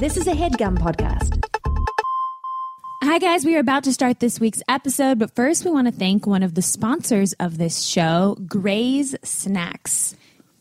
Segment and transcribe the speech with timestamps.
[0.00, 1.44] This is a headgum podcast.
[3.02, 3.44] Hi, guys.
[3.44, 6.42] We are about to start this week's episode, but first, we want to thank one
[6.42, 10.16] of the sponsors of this show, Graze Snacks.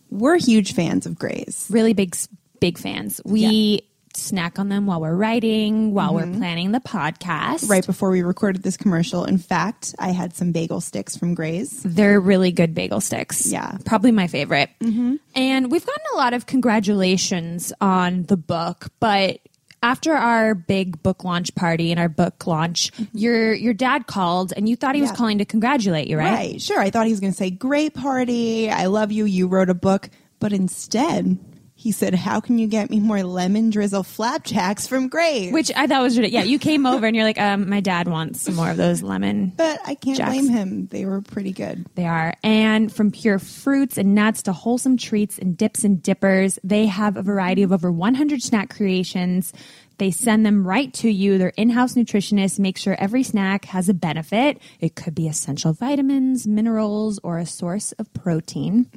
[0.09, 1.67] We're huge fans of Graze.
[1.69, 2.17] Really big,
[2.59, 3.21] big fans.
[3.23, 3.87] We
[4.19, 6.37] snack on them while we're writing, while we're mm-hmm.
[6.37, 7.69] planning the podcast.
[7.69, 11.83] Right before we recorded this commercial, in fact, I had some bagel sticks from Graze.
[11.83, 13.51] They're really good bagel sticks.
[13.51, 13.77] Yeah.
[13.85, 14.69] Probably my favorite.
[14.81, 15.15] Mm-hmm.
[15.35, 19.39] And we've gotten a lot of congratulations on the book, but
[19.81, 23.17] after our big book launch party and our book launch, mm-hmm.
[23.17, 26.33] your your dad called and you thought he was calling to congratulate you, right?
[26.33, 26.79] Right, sure.
[26.79, 28.69] I thought he was going to say, Great party.
[28.69, 29.25] I love you.
[29.25, 30.09] You wrote a book.
[30.39, 31.37] But instead,
[31.79, 35.53] he said, How can you get me more lemon drizzle flapjacks from Graze?
[35.53, 36.45] Which I thought was ridiculous.
[36.45, 39.01] Yeah, you came over and you're like, um, my dad wants some more of those
[39.01, 39.53] lemon.
[39.55, 40.29] but I can't Jacks.
[40.29, 40.87] blame him.
[40.87, 41.85] They were pretty good.
[41.95, 42.33] They are.
[42.43, 47.15] And from pure fruits and nuts to wholesome treats and dips and dippers, they have
[47.15, 49.53] a variety of over 100 snack creations.
[49.99, 51.37] They send them right to you.
[51.37, 54.59] Their in house nutritionists make sure every snack has a benefit.
[54.79, 58.87] It could be essential vitamins, minerals, or a source of protein.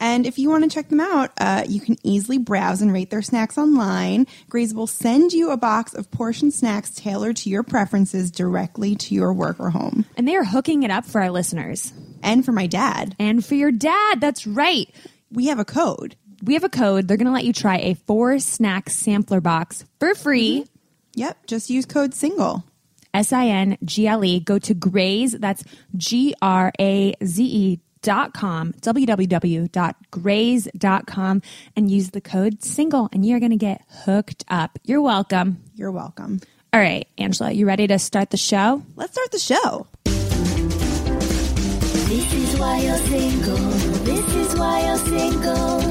[0.00, 3.10] And if you want to check them out, uh, you can easily browse and rate
[3.10, 4.26] their snacks online.
[4.50, 9.14] Graze will send you a box of portion snacks tailored to your preferences directly to
[9.14, 10.04] your work or home.
[10.16, 11.92] And they are hooking it up for our listeners.
[12.22, 14.88] And for my dad, And for your dad, that's right.
[15.30, 16.16] we have a code.
[16.42, 17.08] We have a code.
[17.08, 20.60] They're going to let you try a four snack sampler box for free.
[20.60, 20.72] Mm-hmm.
[21.14, 22.62] Yep, just use code SINGLE.
[23.12, 24.38] S I N G L E.
[24.38, 25.64] Go to Graze, that's
[25.96, 31.42] G R A Z E dot com, www.graze.com,
[31.74, 34.78] and use the code SINGLE, and you're going to get hooked up.
[34.84, 35.64] You're welcome.
[35.74, 36.40] You're welcome.
[36.72, 38.82] All right, Angela, you ready to start the show?
[38.94, 39.86] Let's start the show.
[42.08, 43.56] This is why you're single.
[43.56, 45.87] This is why you're single.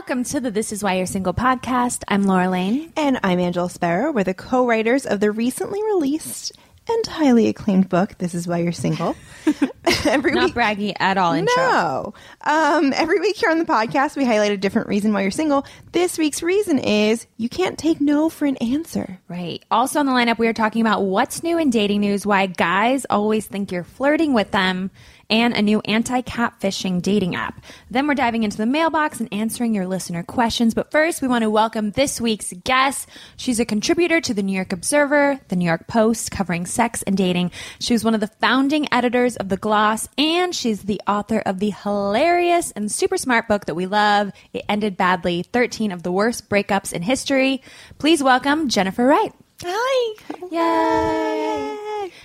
[0.00, 2.04] Welcome to the This Is Why You're Single podcast.
[2.08, 2.90] I'm Laura Lane.
[2.96, 4.12] And I'm Angela Sparrow.
[4.12, 6.52] We're the co writers of the recently released
[6.88, 9.14] and highly acclaimed book, This Is Why You're Single.
[10.06, 10.54] Every Not week.
[10.54, 11.54] braggy at all, intro.
[11.54, 12.14] No.
[12.40, 15.66] Um, every week here on the podcast, we highlight a different reason why you're single.
[15.92, 19.20] This week's reason is you can't take no for an answer.
[19.28, 19.62] Right.
[19.70, 23.04] Also on the lineup, we are talking about what's new in dating news, why guys
[23.10, 24.90] always think you're flirting with them,
[25.30, 27.62] and a new anti catfishing dating app.
[27.90, 30.74] Then we're diving into the mailbox and answering your listener questions.
[30.74, 33.08] But first, we want to welcome this week's guest.
[33.36, 37.16] She's a contributor to the New York Observer, the New York Post, covering sex and
[37.16, 37.52] dating.
[37.78, 41.60] She was one of the founding editors of The Gloss, and she's the author of
[41.60, 46.12] the hilarious and super smart book that we love, It Ended Badly 13 of the
[46.12, 47.62] Worst Breakups in History.
[47.98, 49.32] Please welcome Jennifer Wright.
[49.62, 50.14] Hi.
[50.50, 51.79] Yay!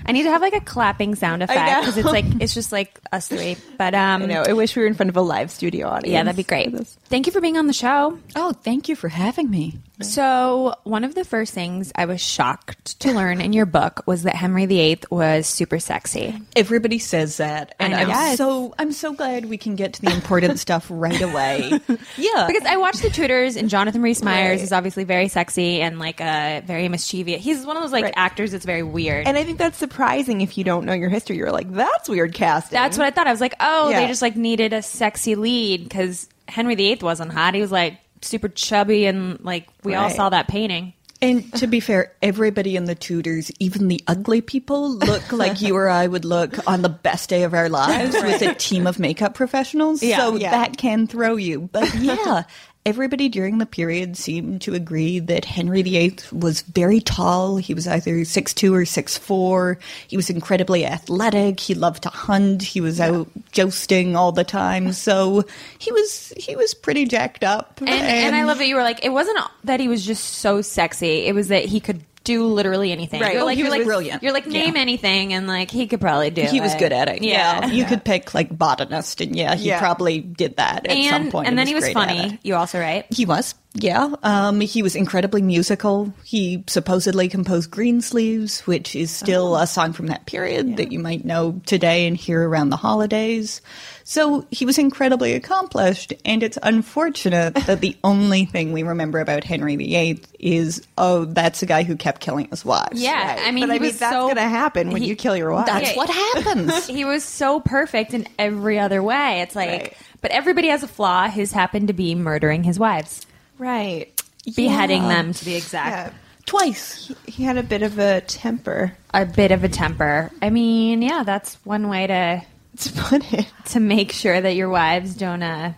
[0.06, 3.00] I need to have like a clapping sound effect because it's like it's just like
[3.12, 3.58] us three.
[3.78, 4.44] But um, I know.
[4.48, 6.12] I wish we were in front of a live studio audience.
[6.14, 6.76] yeah, that'd be great.
[7.06, 8.18] Thank you for being on the show.
[8.36, 9.80] Oh, thank you for having me.
[10.02, 14.24] So one of the first things I was shocked to learn in your book was
[14.24, 16.38] that Henry VIII was super sexy.
[16.56, 18.10] Everybody says that, and I I'm.
[18.10, 18.38] Yes.
[18.38, 21.80] so I'm so glad we can get to the important stuff right away.
[22.18, 24.62] Yeah, Because I watched the Tudors and Jonathan Rhys Meyers Right.
[24.62, 27.42] is obviously very sexy and like uh, very mischievous.
[27.44, 28.14] He's one of those like Right.
[28.16, 29.28] actors that's very weird.
[29.28, 31.38] And I think that's surprising if you don't know your history.
[31.38, 32.76] You're like, that's weird casting.
[32.76, 33.28] That's what I thought.
[33.28, 37.32] I was like, oh, they just like needed a sexy lead because Henry VIII wasn't
[37.34, 37.54] hot.
[37.56, 40.94] He was like super chubby and like we all saw that painting.
[41.22, 45.76] and to be fair, everybody in the Tudors, even the ugly people, look like you
[45.76, 49.00] or I would look on the best day of our lives with a team of
[49.00, 50.04] makeup professionals.
[50.04, 50.18] Yeah.
[50.18, 50.52] so Yeah.
[50.52, 51.62] that can throw you.
[51.72, 52.44] But yeah.
[52.86, 57.58] Everybody during the period seemed to agree that Henry VIII was very tall.
[57.58, 59.78] He was either 6'2 or 6'4.
[60.08, 61.60] He was incredibly athletic.
[61.60, 62.62] He loved to hunt.
[62.62, 64.94] He was out jousting all the time.
[64.94, 65.46] So
[65.80, 67.80] he was he was pretty jacked up.
[67.80, 70.62] And, and I love that you were like, it wasn't that he was just so
[70.62, 71.26] sexy.
[71.26, 73.22] It was that he could do literally anything.
[73.22, 73.34] Right.
[73.34, 74.22] You're Oh, like, he you're was like, brilliant.
[74.24, 74.82] You're like, name Yeah.
[74.82, 76.42] anything, and like he could probably do.
[76.42, 76.50] It.
[76.50, 77.24] He was good at it.
[77.24, 77.68] Yeah.
[77.68, 79.80] Yeah, you could pick like botanist, and yeah, he Yeah.
[79.80, 81.48] probably did that at and some point.
[81.48, 82.40] and then he was great at funny.
[82.44, 83.06] You also right.
[83.10, 84.14] He was, yeah.
[84.24, 86.14] Um, he was incredibly musical.
[86.24, 91.24] He supposedly composed Greensleeves, which is still a song from that period that you might
[91.26, 93.62] know today and hear around the holidays.
[94.08, 99.44] So he was incredibly accomplished, and it's unfortunate that the only thing we remember about
[99.44, 103.02] Henry VIII is, oh, that's a guy who kept killing his wives.
[103.02, 103.48] Yeah, Right.
[103.48, 105.52] I mean, but I mean, that's so going to happen when he- you kill your
[105.52, 105.66] wife.
[105.66, 105.98] That's Yeah.
[105.98, 106.86] what happens.
[106.96, 109.42] He was so perfect in every other way.
[109.42, 109.98] It's like, Right.
[110.22, 111.28] but everybody has a flaw.
[111.28, 113.26] His happened to be murdering his wives,
[113.58, 114.08] right.
[114.56, 115.08] beheading Yeah.
[115.10, 115.90] them to be exact.
[115.90, 116.10] Yeah.
[116.46, 117.12] Twice.
[117.26, 118.96] He had a bit of a temper.
[119.16, 120.30] A bit of a temper.
[120.44, 122.44] I mean, yeah, that's one way to
[122.78, 123.46] to put it.
[123.70, 125.74] to make sure that your wives don't uh,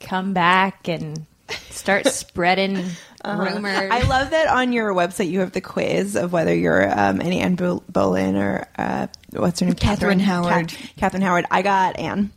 [0.00, 1.26] come back and
[1.70, 2.74] start spreading
[3.24, 3.78] rumors.
[3.78, 3.88] Uh-huh.
[3.90, 7.32] I love that on your website you have the quiz of whether you're um, an
[7.32, 7.54] Anne
[7.88, 10.68] Boleyn or uh, what's her name, Catherine Howard.
[10.68, 11.46] Ca- Catherine Howard.
[11.50, 12.30] I got Anne.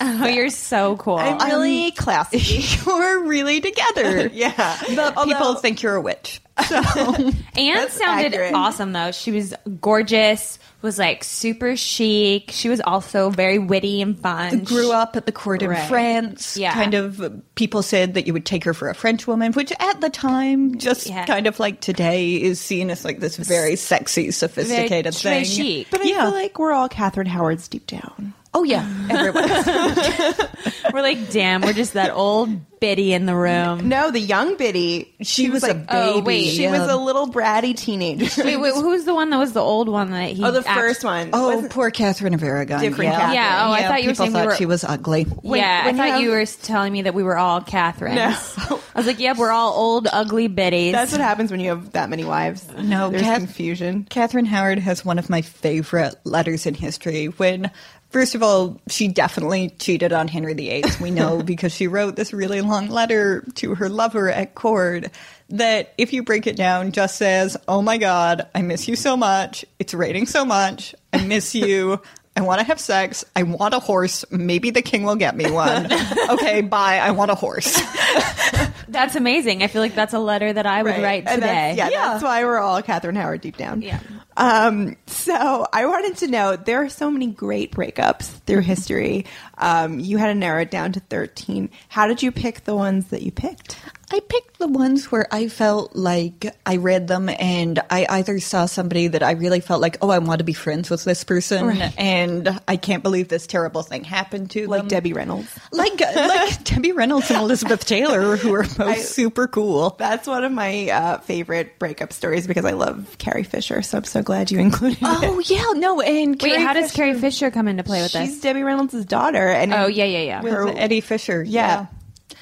[0.00, 1.16] Oh, you're so cool.
[1.16, 2.38] I'm really classy.
[2.86, 4.28] You're really together.
[4.32, 6.40] yeah, But people think you're a witch.
[6.58, 8.54] Anne That's sounded accurate.
[8.54, 9.12] awesome though.
[9.12, 12.50] She was gorgeous, was like super chic.
[12.52, 14.64] She was also very witty and fun.
[14.64, 16.56] Grew up at the court in France.
[16.56, 16.72] Yeah.
[16.74, 20.00] Kind of people said that you would take her for a French woman, which at
[20.00, 21.26] the time, just Yeah.
[21.26, 25.56] kind of like today, is seen as like this very sexy, sophisticated very thing.
[25.56, 25.86] chic.
[25.90, 26.24] but I Yeah.
[26.24, 28.34] feel like we're all Catherine Howards deep down.
[28.54, 29.48] Oh yeah, everyone.
[30.92, 33.88] We're like, damn, we're just that old biddy in the room.
[33.88, 35.14] No, the young Biddy.
[35.20, 36.26] She, was a like, Oh, baby.
[36.26, 36.44] wait.
[36.50, 36.78] She yeah.
[36.78, 38.42] was a little bratty teenager.
[38.42, 40.42] Wait, wait, who's the one that was the old one that he?
[40.42, 41.30] oh, the act- first one.
[41.34, 42.80] Oh, Was it- poor Catherine of Aragon.
[42.80, 43.18] Different yeah.
[43.18, 43.34] Catherine.
[43.34, 45.26] Yeah, oh, I thought you were people saying we were- she was ugly.
[45.44, 48.16] yeah, I when you thought you have- were telling me that we were all Catherines.
[48.16, 48.80] No.
[48.94, 50.92] I was like, yeah, we're all old, ugly biddies.
[50.92, 52.66] That's what happens when you have that many wives.
[52.78, 54.04] No, there's Cath- confusion.
[54.08, 57.26] Catherine Howard has one of my favorite letters in history.
[57.26, 57.70] When,
[58.10, 60.84] first of all, she definitely cheated on Henry VIII.
[61.00, 65.06] We know because she wrote this really long letter to her lover at court
[65.50, 69.16] that, if you break it down, just says, "Oh my God, I miss you so
[69.16, 69.64] much.
[69.78, 70.94] It's raining so much.
[71.12, 72.00] I miss you."
[72.36, 73.24] I want to have sex.
[73.34, 74.24] I want a horse.
[74.30, 75.88] Maybe the king will get me one.
[76.30, 76.98] okay, bye.
[76.98, 77.74] I want a horse.
[78.88, 79.64] That's amazing.
[79.64, 81.74] I feel like that's a letter that I would write today.
[81.74, 82.08] That's, yeah, Yeah.
[82.12, 83.82] that's why we're all Catherine Howard deep down.
[83.82, 83.98] Yeah.
[84.38, 89.26] Um, so I wanted to know there are so many great breakups through history.
[89.58, 91.68] Um, you had to narrow it down to 13.
[91.88, 93.76] How did you pick the ones that you picked?
[94.10, 98.64] I picked the ones where I felt like I read them and I either saw
[98.64, 101.66] somebody that I really felt like, oh, I want to be friends with this person,
[101.66, 101.92] Right.
[101.98, 104.88] and I can't believe this terrible thing happened to Like them.
[104.88, 105.50] Debbie Reynolds.
[105.72, 109.94] like like Debbie Reynolds and Elizabeth Taylor, who are both I- super cool.
[109.98, 113.82] That's one of my uh, favorite breakup stories because I love Carrie Fisher.
[113.82, 115.04] So I'm so glad you included it.
[115.04, 118.10] Oh yeah, no, and Wait, Carrie how does Fisher Carrie Fisher come into play with
[118.10, 118.30] She's this?
[118.34, 119.48] She's Debbie Reynolds' daughter.
[119.48, 120.42] And Oh, yeah, yeah, yeah.
[120.42, 121.42] with her- Eddie Fisher?
[121.42, 121.86] Yeah.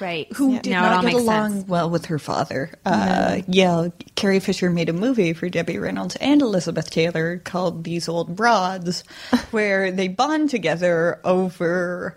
[0.01, 0.27] Right.
[0.33, 0.61] who Yeah.
[0.61, 1.67] did now not get along sense.
[1.69, 2.69] well with her father.
[2.85, 8.07] Uh, yeah, Carrie Fisher made a movie for Debbie Reynolds and Elizabeth Taylor called These
[8.09, 9.03] Old Broads,
[9.51, 12.15] where they bond together over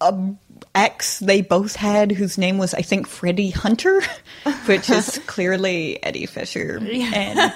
[0.00, 0.14] a
[0.76, 4.00] ex they both had whose name was I think Freddie Hunter,
[4.66, 6.78] which is clearly Eddie Fisher.
[6.80, 7.52] And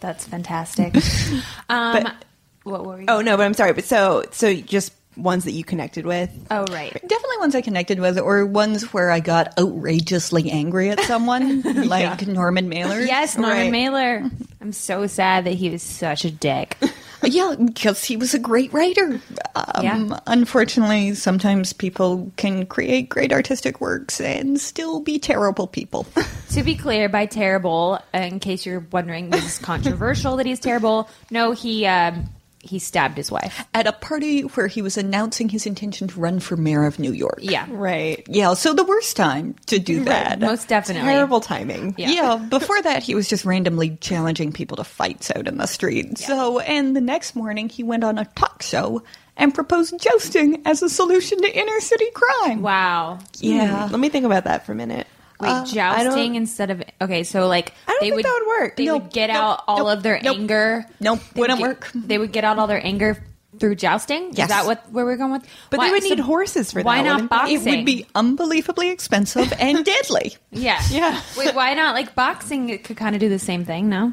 [0.00, 0.94] That's fantastic.
[1.68, 2.24] um, But-
[2.64, 3.06] what were you?
[3.08, 3.72] Oh no, but I'm sorry.
[3.72, 6.30] But so so just ones that you connected with.
[6.50, 6.92] oh, right.
[6.92, 12.26] Definitely ones I connected with, or ones where I got outrageously angry at someone, like
[12.26, 13.00] Norman Mailer.
[13.00, 13.70] Yes, Norman Right.
[13.72, 14.30] Mailer.
[14.60, 16.76] I'm so sad that he was such a dick.
[17.22, 19.20] Yeah, because he was a great writer.
[19.56, 20.20] Um, Yeah.
[20.28, 26.06] Unfortunately, sometimes people can create great artistic works and still be terrible people.
[26.50, 31.08] to be clear, by terrible, in case you're wondering, this is controversial that he's terrible.
[31.30, 32.28] No, he um,
[32.66, 33.64] he stabbed his wife.
[33.74, 37.12] At a party where he was announcing his intention to run for mayor of New
[37.12, 37.38] York.
[37.40, 38.24] Yeah, Right.
[38.28, 40.40] Yeah, so the worst time to do that.
[40.40, 41.08] most definitely.
[41.08, 41.94] Terrible timing.
[41.96, 42.10] Yeah.
[42.10, 42.36] Yeah.
[42.36, 46.18] before that, he was just randomly challenging people to fights out in the street.
[46.18, 49.02] So, and the next morning, he went on a talk show
[49.36, 52.62] and proposed jousting as a solution to inner city crime.
[52.62, 53.18] Wow.
[53.40, 53.46] Hmm.
[53.46, 53.88] Yeah.
[53.90, 55.06] Let me think about that for a minute.
[55.40, 58.48] Wait, Uh, jousting instead of okay, so like I don't they think would that would
[58.62, 58.76] work.
[58.76, 60.86] They Nope, would get nope, out all nope, of their anger.
[61.00, 61.90] Nope, wouldn't get- work.
[61.94, 63.22] They would get out all their anger
[63.58, 64.30] through jousting.
[64.32, 64.44] Yes.
[64.44, 65.42] Is that what where we're going with?
[65.70, 67.04] But Why- they would so need horses for Why that.
[67.04, 67.36] not wouldn't they?
[67.56, 67.72] boxing?
[67.72, 70.36] It would be unbelievably expensive and deadly.
[70.52, 70.80] Yeah.
[70.90, 71.20] Yeah.
[71.36, 71.94] Wait, why not?
[71.94, 74.12] Like boxing it could kind of do the same thing, no?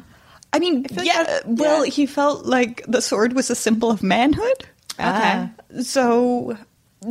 [0.52, 1.90] I mean, like yeah, that- well, yeah.
[1.90, 4.64] he felt like the sword was a symbol of manhood.
[4.98, 5.50] Ah.
[5.82, 6.56] So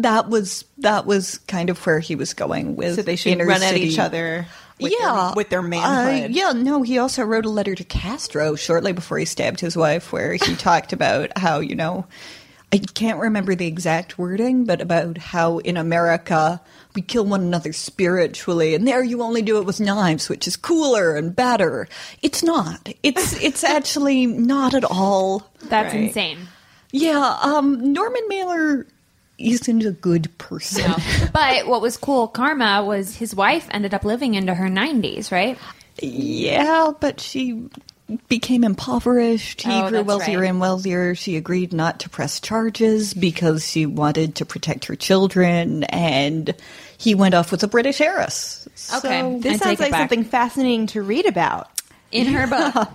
[0.02, 3.46] that was that was kind of where he was going with So they should inner
[3.46, 3.82] run at city.
[3.88, 4.46] each other.
[4.82, 6.32] With yeah, their, with their Uh, manhood.
[6.32, 10.12] yeah, no, he also wrote a letter to Castro shortly before he stabbed his wife,
[10.12, 12.06] where he talked about how you know,
[12.72, 16.60] I can't remember the exact wording, but about how in America
[16.96, 20.56] we kill one another spiritually, and there you only do it with knives, which is
[20.58, 21.88] cooler and better.
[22.24, 22.90] It's not.
[23.04, 25.48] It's it's actually not at all.
[25.62, 26.06] That's Right.
[26.06, 26.40] insane.
[26.92, 28.86] Yeah, um, Norman Mailer
[29.52, 30.90] isn't a good person.
[30.92, 30.98] No.
[31.34, 35.58] but what was cool, Karma, was his wife ended up living into her 90s, right?
[36.02, 37.68] Yeah, but she
[38.28, 39.62] became impoverished.
[39.62, 40.50] He Oh, grew wealthier right.
[40.50, 41.16] and wealthier.
[41.16, 46.54] She agreed not to press charges because she wanted to protect her children, and
[46.98, 48.68] he went off with a British heiress.
[48.96, 49.22] Okay.
[49.22, 50.00] So- This I sounds take it like back.
[50.02, 51.70] something fascinating to read about.
[52.12, 52.90] In her book.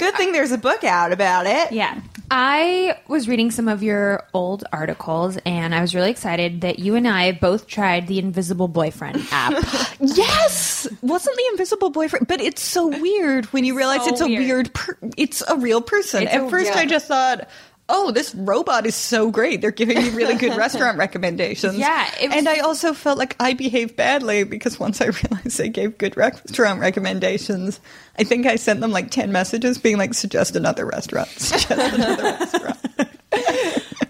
[0.00, 1.70] Good thing there's a book out about it.
[1.72, 2.00] Yeah.
[2.32, 6.94] I was reading some of your old articles and I was really excited that you
[6.94, 9.52] and I both tried the Invisible Boyfriend app.
[10.00, 12.28] Yes, wasn't the invisible boyfriend?
[12.28, 14.44] But it's so weird when you realize So it's a weird.
[14.44, 14.74] weird.
[14.74, 16.22] Per- it's a real person.
[16.22, 17.48] It's At a- first, I just thought.
[17.92, 19.60] Oh, this robot is so great.
[19.60, 21.76] They're giving me really good restaurant recommendations.
[21.76, 25.68] Yeah, was- and I also felt like I behaved badly because once I realized they
[25.68, 27.80] gave good restaurant recommendations,
[28.18, 31.28] I think I sent them like 10 messages being like, suggest another restaurant.
[31.36, 32.78] Suggest another restaurant.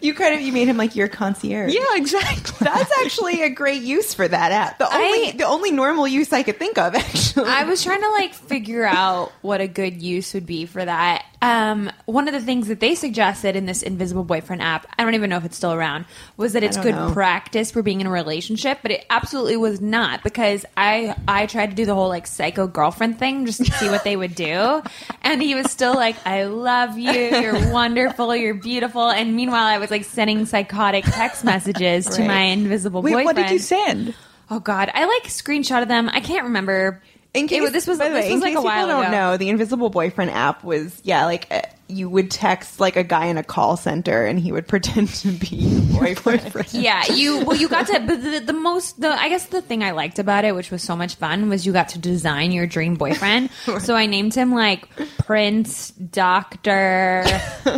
[0.11, 1.75] You kind of you made him like your concierge.
[1.75, 2.65] Yeah, exactly.
[2.65, 4.79] That's actually a great use for that app.
[4.79, 7.49] The only I- the only normal use I could think of actually.
[7.51, 11.25] I was trying to like figure out what a good use would be for that.
[11.43, 15.15] Um, one of the things that they suggested in this Invisible Boyfriend app, I don't
[15.15, 16.05] even know if it's still around,
[16.37, 17.13] was that it's good know.
[17.15, 21.71] practice for being in a relationship, but it absolutely was not because I I tried
[21.71, 24.83] to do the whole like psycho girlfriend thing just to see what they would do,
[25.23, 29.79] and he was still like, "I love you, you're wonderful, you're beautiful," and meanwhile I
[29.79, 33.27] was like sending psychotic text messages to my invisible Wait, boyfriend.
[33.27, 34.15] what did you send?
[34.51, 36.09] Oh God, I like screenshot of them.
[36.13, 37.03] I can't remember.
[37.33, 39.03] In case was- this was the this way, was in like case a while people
[39.03, 43.05] don't know, the Invisible Boyfriend app was yeah, like uh, you would text like a
[43.05, 46.73] guy in a call center and he would pretend to be your boyfriend.
[46.73, 48.01] Yeah, you well, you got to.
[48.01, 50.83] But the, the most, the I guess the thing I liked about it, which was
[50.83, 53.51] so much fun, was you got to design your dream boyfriend.
[53.79, 57.25] so I named him like Prince, Doctor,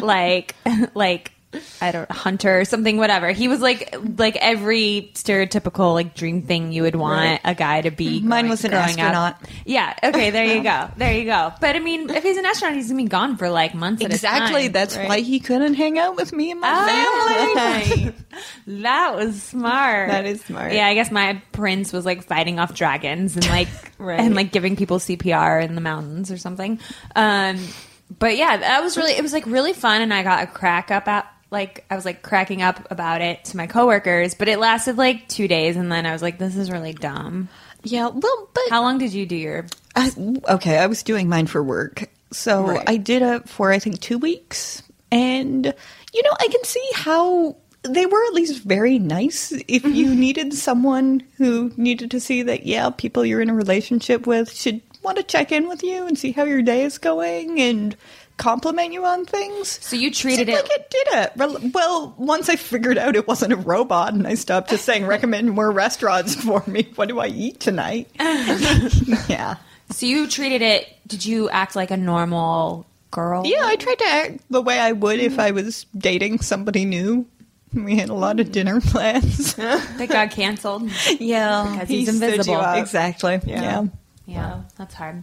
[0.00, 0.54] like
[0.94, 1.32] like
[1.80, 3.30] I don't hunter, something, whatever.
[3.32, 7.90] He was like like every stereotypical like dream thing you would want a guy to
[7.90, 8.20] be.
[8.20, 8.98] Mine growing- was an growing up.
[8.98, 9.36] astronaut.
[9.66, 9.94] Yeah.
[10.02, 10.30] Okay.
[10.30, 10.88] There you go.
[10.96, 11.52] There you go.
[11.60, 14.02] But I mean, if he's an astronaut, he's gonna be gone for like months.
[14.02, 14.54] Exactly.
[14.54, 14.72] At a time.
[14.72, 15.08] That's right.
[15.08, 17.82] why he couldn't hang out with me and my Ah.
[17.84, 18.14] family.
[18.66, 20.08] That was smart.
[20.10, 20.72] That is smart.
[20.72, 23.68] Yeah, I guess my prince was like fighting off dragons and like
[23.98, 24.18] Right.
[24.20, 26.80] and like giving people CPR in the mountains or something.
[27.14, 27.58] Um,
[28.18, 30.90] but yeah, that was really it was like really fun, and I got a crack
[30.90, 34.34] up at like I was like cracking up about it to my coworkers.
[34.34, 37.48] But it lasted like two days, and then I was like, this is really dumb.
[37.84, 39.66] Yeah, well, but How long did you do your?
[39.94, 40.10] I,
[40.48, 42.08] okay, I was doing mine for work.
[42.32, 42.84] So Right.
[42.88, 45.66] I did it for I think 2 weeks and
[46.14, 50.54] you know, I can see how they were at least very nice if you needed
[50.54, 55.16] someone who needed to see that yeah, people you're in a relationship with should want
[55.16, 57.96] to check in with you and see how your day is going and
[58.42, 59.78] compliment you on things.
[59.84, 60.62] So you treated Seemed it.
[60.62, 61.72] like it did it.
[61.72, 65.50] Well- once I figured out it wasn't a robot and I stopped just saying recommend
[65.52, 66.88] more restaurants for me.
[66.96, 68.08] What do I eat tonight?
[69.28, 69.56] yeah.
[69.90, 70.88] So you treated it.
[71.06, 73.42] Did you act like a normal girl?
[73.46, 77.26] Yeah, I tried to act the way I would if I was dating somebody new.
[77.74, 79.54] We had a lot of dinner plans.
[79.54, 80.90] that got canceled.
[81.20, 82.60] yeah, Because He he's you invisible.
[82.74, 83.40] exactly.
[83.46, 83.62] Yeah.
[83.62, 83.84] Yeah.
[84.26, 85.22] Yeah, that's hard.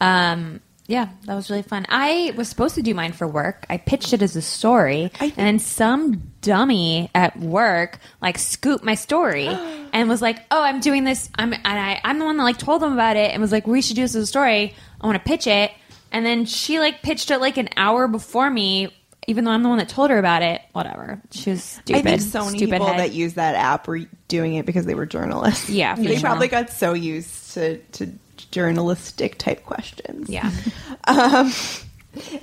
[0.00, 1.86] Um, yeah, that was really fun.
[1.88, 3.64] I was supposed to do mine for work.
[3.70, 8.94] I pitched it as a story, and then some dummy at work like scooped my
[8.94, 9.46] story
[9.92, 11.30] and was like, "Oh, I'm doing this.
[11.36, 13.66] I'm and I, I'm the one that like told them about it and was like,
[13.66, 14.74] we should do this as a story.
[15.00, 15.72] I want to pitch it."
[16.12, 18.94] And then she like pitched it like an hour before me.
[19.26, 21.18] Even though I'm the one that told her about it, whatever.
[21.30, 21.96] She was stupid.
[21.96, 22.98] I think so many stupid people head.
[22.98, 25.70] that use that app were doing it because they were journalists.
[25.70, 26.20] Yeah, for they sure.
[26.20, 28.12] probably got so used to, to
[28.54, 30.28] journalistic type questions.
[30.30, 30.50] yeah.
[31.06, 31.52] Um,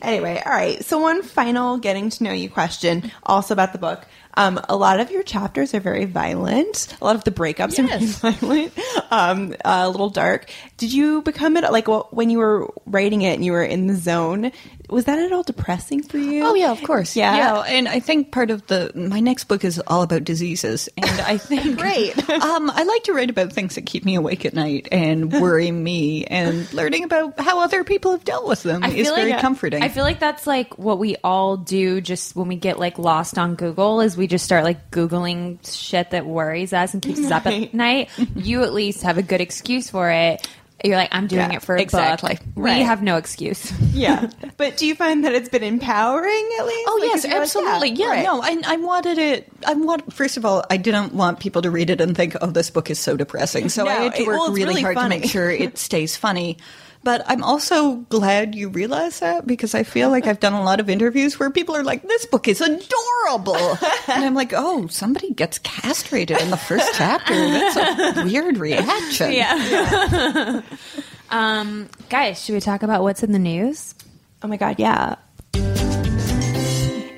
[0.03, 0.83] anyway, all right.
[0.85, 4.05] So one final getting to know you question, also about the book.
[4.35, 6.95] Um, a lot of your chapters are very violent.
[7.01, 8.23] A lot of the breakups Yes.
[8.23, 8.79] are very violent.
[9.11, 10.49] Um, a little dark.
[10.77, 13.87] Did you become it like wh- when you were writing it and you were in
[13.87, 14.51] the zone?
[14.91, 16.43] Was that at all depressing for you?
[16.45, 17.15] Oh yeah, of course.
[17.15, 17.35] Yeah.
[17.35, 17.61] yeah.
[17.61, 21.37] And I think part of the my next book is all about diseases, and I
[21.39, 22.17] think Great.
[22.29, 25.71] um, I like to write about things that keep me awake at night and worry
[25.71, 29.81] me, and learning about how other people have dealt with them is very comforting.
[29.81, 33.37] I feel like that's like what we all do just when we get like lost
[33.37, 37.31] on Google is we just start like Googling shit that worries us and keeps us
[37.31, 38.09] up at night.
[38.35, 40.45] You at least have a good excuse for it.
[40.83, 42.35] You're like, I'm doing Yeah, it for a exactly.
[42.35, 42.43] book.
[42.55, 42.85] We Right.
[42.85, 43.71] have no excuse.
[43.93, 44.29] yeah.
[44.57, 46.87] But do you find that it's been empowering at least?
[46.89, 47.89] Oh Like, yes, you're like, absolutely.
[47.91, 48.23] yeah, right.
[48.23, 49.47] no, I, I wanted it.
[49.67, 50.11] I want.
[50.13, 52.89] First of all, I didn't want people to read it and think, "Oh, this book
[52.89, 55.07] is so depressing." So No, I had to it- work well, really, really hard to
[55.09, 56.57] make sure it stays funny.
[57.03, 60.79] But I'm also glad you realize that because I feel like I've done a lot
[60.79, 63.55] of interviews where people are like, "This book is adorable,"
[64.07, 67.33] and I'm like, "Oh, somebody gets castrated in the first chapter.
[67.33, 70.61] That's a weird reaction." Yeah.
[71.31, 73.95] um, guys, should we talk about what's in the news?
[74.43, 75.15] Oh my god, yeah.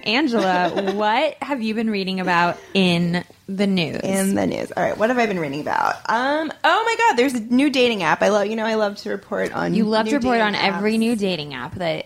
[0.04, 4.00] Angela, what have you been reading about in the news?
[4.04, 4.72] in the news.
[4.76, 5.96] All right, what have I been reading about?
[6.10, 8.22] Um, oh my god, there's a new dating app.
[8.22, 9.74] I love, you know, I love to report on.
[9.74, 12.06] you love to report on dating every new dating app that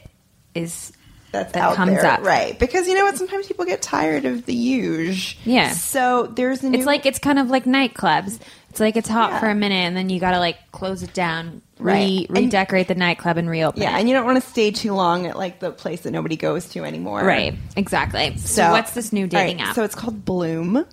[0.56, 0.92] is
[1.32, 2.22] that's that out comes there, up.
[2.22, 2.58] right?
[2.58, 3.18] Because you know what?
[3.18, 5.38] Sometimes people get tired of the huge.
[5.44, 5.72] Yeah.
[5.72, 6.78] So there's a new.
[6.78, 8.40] It's like it's kind of like nightclubs.
[8.70, 9.40] It's like it's hot Yeah.
[9.40, 11.96] for a minute and then you got to like close it down, Right.
[11.96, 13.82] re- And- redecorate the nightclub and reopen.
[13.82, 14.00] yeah, it.
[14.00, 16.68] and you don't want to stay too long at like the place that nobody goes
[16.70, 18.38] to anymore, right, exactly.
[18.38, 19.76] So, what's this new dating right, app?
[19.76, 20.86] So it's called Bloom.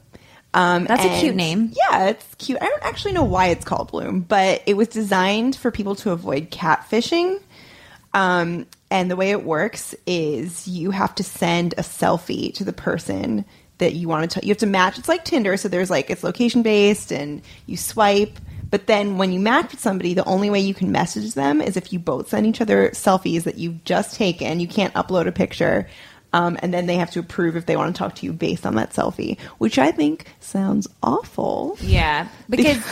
[0.55, 1.73] Um, That's a cute name.
[1.75, 2.59] Yeah, it's cute.
[2.63, 6.13] I don't actually know why it's called Bloom, but it was designed for people to
[6.13, 7.41] avoid catfishing.
[8.13, 12.73] Um, and the way it works is you have to send a selfie to the
[12.73, 13.45] person
[13.79, 14.41] that you want to.
[14.45, 14.97] You have to match.
[14.99, 18.39] It's like Tinder, so there's like it's location based, and you swipe.
[18.75, 21.77] But then when you match with somebody, the only way you can message them is
[21.77, 24.59] if you both send each other selfies that you've just taken.
[24.59, 25.89] You can't upload a picture.
[26.33, 28.67] Um, and then they have to approve if they want to talk to you based
[28.67, 31.77] on that selfie, which I think sounds awful.
[31.81, 32.83] yeah, because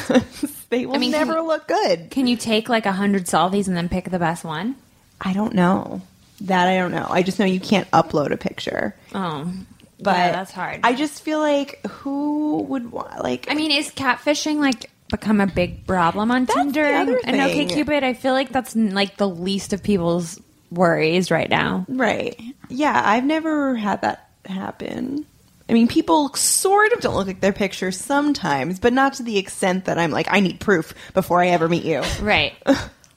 [0.70, 2.10] they will I mean, never you- look good.
[2.10, 4.76] can you take like a hundred selfies and then pick the best one?
[5.20, 6.00] I don't know.
[6.42, 7.08] That I don't know.
[7.10, 8.94] I just know you can't upload a picture.
[9.16, 9.52] Oh,
[9.98, 10.78] But yeah, that's hard.
[10.84, 15.46] I just feel like who would want like I mean, is catfishing like become a
[15.46, 17.68] big problem on That's Tinder the other and thing.
[17.68, 18.02] OkCupid?
[18.02, 20.40] I feel like that's like the least of people's
[20.72, 21.86] worries right now.
[21.88, 22.40] right.
[22.68, 25.26] Yeah, I've never had that happen.
[25.68, 29.38] I mean, people sort of don't look like their pictures sometimes, but not to the
[29.38, 32.02] extent that I'm like, I need proof before I ever meet you.
[32.20, 32.54] Right.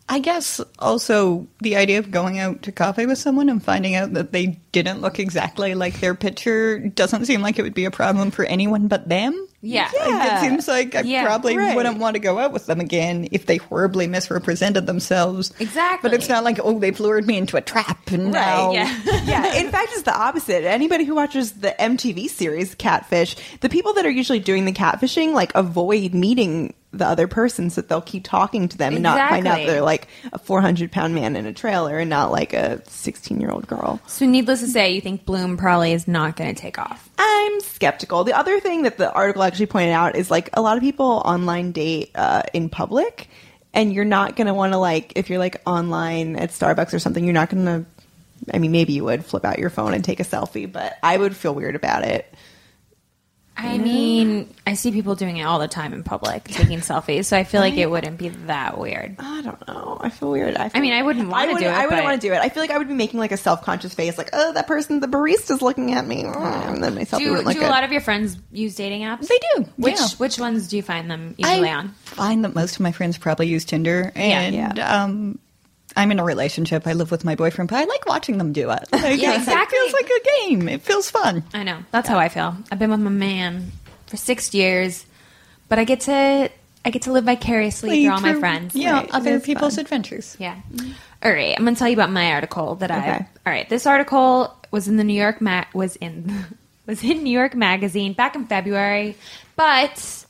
[0.07, 4.13] I guess also the idea of going out to coffee with someone and finding out
[4.13, 7.91] that they didn't look exactly like their picture doesn't seem like it would be a
[7.91, 9.47] problem for anyone but them.
[9.65, 9.89] Yeah.
[9.99, 11.75] Like, it seems like I Yeah, probably right.
[11.75, 15.53] wouldn't want to go out with them again if they horribly misrepresented themselves.
[15.59, 16.09] Exactly.
[16.09, 18.71] But it's not like, oh, they've lured me into a trap and now.
[18.71, 18.93] Yeah.
[19.25, 20.63] yeah, in fact, it's the opposite.
[20.63, 25.33] Anybody who watches the MTV series Catfish, the people that are usually doing the catfishing
[25.33, 29.29] like avoid meeting the other person so that they'll keep talking to them and not
[29.29, 32.81] find out they're like a 400 pound man in a trailer and not like a
[32.89, 33.99] 16 year old girl.
[34.07, 37.09] So, needless to say, you think Bloom probably is not going to take off.
[37.17, 38.23] I'm skeptical.
[38.23, 41.21] The other thing that the article actually pointed out is like a lot of people
[41.23, 43.29] online date uh, in public,
[43.73, 46.99] and you're not going to want to like if you're like online at Starbucks or
[46.99, 47.85] something, you're not going to.
[48.53, 51.15] I mean, maybe you would flip out your phone and take a selfie, but I
[51.15, 52.31] would feel weird about it.
[53.57, 57.25] I mean, I see people doing it all the time in public, taking selfies.
[57.25, 59.15] So I feel like it wouldn't be that weird.
[59.17, 59.97] I don't know.
[60.01, 60.55] I feel weird.
[60.57, 62.27] I, feel, I mean, I wouldn't wanna wouldn't- do it, I wouldn't but- want to
[62.27, 62.37] do it.
[62.39, 64.67] I feel like I would be making like a self conscious face, like, oh, that
[64.67, 67.67] person, the barista's looking at me, and then my selfie Do, wouldn't look do good.
[67.67, 69.27] a lot of your friends use dating apps?
[69.27, 70.07] They do, Which yeah.
[70.17, 71.75] which ones do you find them usually on?
[71.75, 71.89] I on?
[72.03, 75.03] find that most of my friends probably use Tinder, and Yeah.
[75.03, 75.39] Um,
[75.95, 76.85] I'm in a relationship.
[76.87, 78.79] I live with my boyfriend, but I like watching them do it.
[78.91, 80.67] Like, Yeah, It feels like a game.
[80.69, 81.43] It feels fun.
[81.53, 81.79] I know.
[81.91, 82.55] That's how I feel.
[82.71, 83.71] I've been with my man
[84.07, 85.05] for six years,
[85.69, 86.49] but I get to
[86.87, 88.75] I get to live vicariously through all my friends.
[88.75, 89.81] Yeah, Right, other people's fun.
[89.85, 90.35] adventures.
[90.39, 90.55] Yeah.
[91.23, 91.55] All right.
[91.57, 92.97] I'm going to tell you about my article that I.
[92.99, 93.25] Okay.
[93.47, 93.67] All right.
[93.67, 96.31] This article was in the New York Ma- was in
[96.85, 99.15] was in New York Magazine back in February,
[99.55, 100.25] but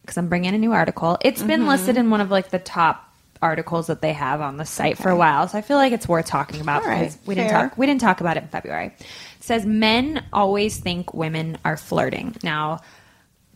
[0.00, 1.48] because I'm bringing a new article, it's Mm-hmm.
[1.48, 3.11] been listed in one of like the top
[3.42, 5.48] articles that they have on the site for a while.
[5.48, 8.00] So I feel like it's worth talking about right, because we didn't talk we didn't
[8.00, 8.86] talk about it in February.
[8.86, 9.06] It
[9.40, 12.36] says men always think women are flirting.
[12.42, 12.80] Now,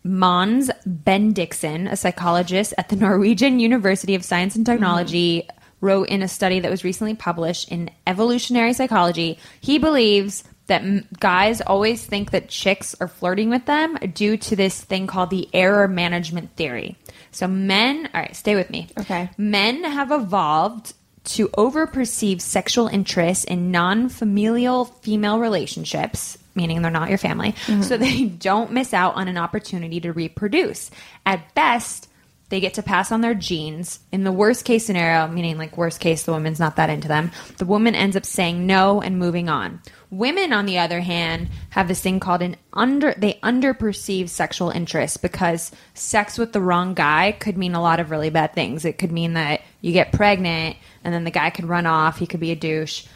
[0.03, 5.49] Mons Bendixen, a psychologist at the Norwegian University of Science and Technology,
[5.81, 9.39] wrote in a study that was recently published in Evolutionary Psychology.
[9.61, 14.57] He believes that m- guys always think that chicks are flirting with them due to
[14.57, 16.97] this thing called the error management theory.
[17.31, 18.89] So, men, all right, stay with me.
[18.99, 19.31] Okay.
[19.37, 27.09] Men have evolved to overperceive sexual interest in non familial female relationships, meaning they're not
[27.09, 27.83] your family, mm-hmm.
[27.83, 30.91] so they don't miss out on an opportunity to reproduce.
[31.25, 32.06] At best,
[32.49, 33.99] they get to pass on their genes.
[34.13, 37.33] In the worst case scenario, meaning like worst case, the woman's not that into them,
[37.59, 39.81] the woman ends up saying no and moving on.
[40.11, 45.21] Women, on the other hand, have this thing called an under, they underperceive sexual interest
[45.21, 48.85] because sex with the wrong guy could mean a lot of really bad things.
[48.85, 52.27] It could mean that you get pregnant and then the guy could run off, he
[52.27, 53.07] could be a douche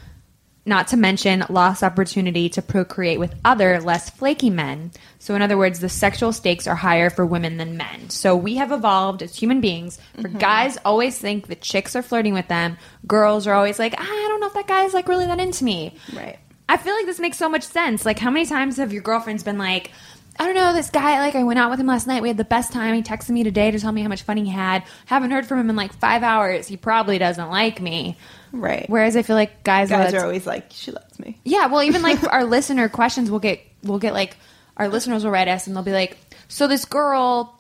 [0.67, 4.93] not to mention lost opportunity to procreate with other less flaky men.
[5.19, 8.11] So, in other words, the sexual stakes are higher for women than men.
[8.11, 9.99] So, we have evolved as human beings.
[10.21, 12.77] For guys, always think that chicks are flirting with them.
[13.07, 15.65] Girls are always like, "Ah, I don't know if that guy's like really that into
[15.65, 15.97] me.
[16.15, 16.39] Right.
[16.69, 18.07] I feel like this makes so much sense.
[18.07, 19.91] Like, how many times have your girlfriends been like,
[20.39, 22.23] I don't know, this guy, like, I went out with him last night.
[22.23, 22.95] We had the best time.
[22.95, 24.85] He texted me today to tell me how much fun he had.
[25.07, 26.69] Haven't heard from him in like five hours.
[26.69, 28.17] He probably doesn't like me.
[28.53, 28.89] Right.
[28.89, 31.39] Whereas I feel like guys, Guys are always like, she loves me.
[31.45, 34.37] yeah, well, even like our listener questions, we'll get we'll get like
[34.77, 36.17] our listeners will write us and they'll be like,
[36.49, 37.59] "So this girl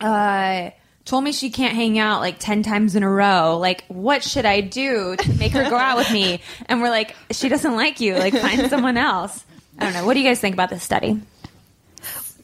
[0.00, 0.70] uh,
[1.04, 3.58] told me she can't hang out like 10 times in a row.
[3.58, 6.40] Like, what should I do to make her go out with me?
[6.66, 8.14] And we're like, she doesn't like you.
[8.14, 9.44] Like, find someone else.
[9.78, 10.06] I don't know.
[10.06, 11.20] What do you guys think about this study?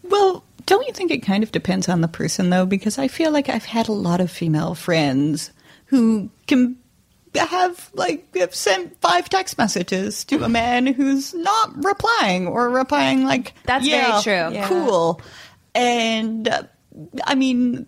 [0.03, 2.67] Well, don't you think it kind of depends on the person, though?
[2.67, 5.51] Because I feel like I've had a lot of female friends
[5.87, 6.77] who can
[7.37, 13.25] have, like, have sent five text messages to a man who's not replying or replying,
[13.25, 14.63] like, That's yeah, very true.
[14.67, 15.21] Cool.
[15.75, 16.63] And, uh,
[17.25, 17.87] I mean,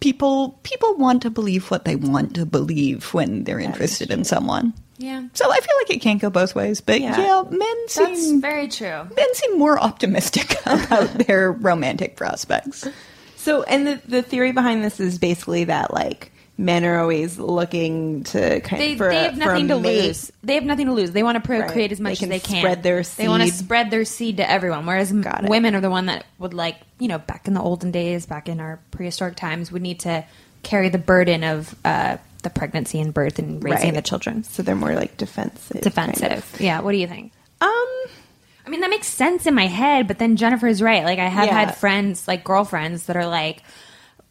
[0.00, 4.74] people people want to believe what they want to believe when they're interested in someone.
[4.98, 5.22] Yeah.
[5.32, 7.16] So I feel like it can't go both ways, but Yeah.
[7.20, 9.04] yeah, men That's seem very true.
[9.16, 12.86] men seem more optimistic about their romantic prospects.
[13.36, 18.24] So, and the, the theory behind this is basically that like men are always looking
[18.24, 20.06] to kind They, of for they have nothing to mate.
[20.08, 20.32] lose.
[20.42, 21.12] They have nothing to lose.
[21.12, 21.92] They want to procreate Right.
[21.92, 24.50] as much They as they can spread their They want to spread their seed to
[24.50, 24.84] everyone.
[24.84, 25.50] Whereas m- Got it.
[25.50, 28.48] women are the one that would like, you know, back in the olden days, back
[28.48, 30.24] in our prehistoric times, would need to
[30.64, 33.94] carry the burden of uh, the pregnancy and birth and raising Right.
[33.94, 34.42] the children.
[34.42, 35.80] So they're more like defensive.
[35.80, 36.20] Defensive.
[36.28, 36.60] kind of.
[36.60, 36.80] Yeah.
[36.80, 37.30] What do you think?
[37.60, 37.68] Um,
[38.66, 41.04] I mean, that makes sense in my head, but then Jennifer is right.
[41.04, 41.54] Like, I have Yeah.
[41.66, 43.62] had friends, like girlfriends, that are like,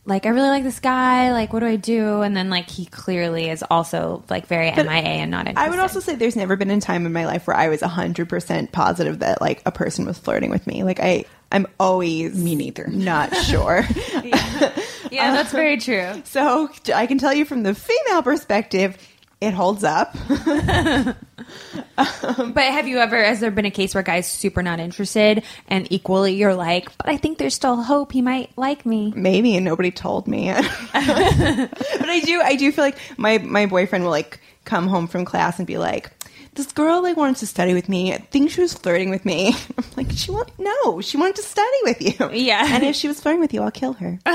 [0.07, 1.31] like I really like this guy.
[1.33, 2.21] Like, what do I do?
[2.21, 5.67] And then, like, he clearly is also like very MIA and not interested.
[5.67, 7.81] I would also say there's never been a time in my life where I was
[7.81, 10.83] 100% positive that like a person was flirting with me.
[10.83, 12.87] Like I I'm always Me neither.
[12.91, 13.85] not sure.
[15.11, 16.09] yeah, that's very true.
[16.23, 18.97] so I can tell you from the female perspective,
[19.41, 20.15] it holds up.
[21.97, 25.91] But have you ever, has there been a case where guy's super not interested and
[25.91, 29.13] equally you're like, but I think there's still hope he might like me?
[29.15, 30.51] Maybe and nobody told me.
[30.93, 35.25] but I do I do feel like my my boyfriend will like come home from
[35.25, 36.11] class and be like
[36.57, 38.13] this girl like wanted to study with me.
[38.13, 39.53] I think she was flirting with me.
[39.77, 42.29] I'm like, she want no, she wanted to study with you.
[42.31, 42.65] Yeah.
[42.75, 44.19] And if she was flirting with you, I'll kill her.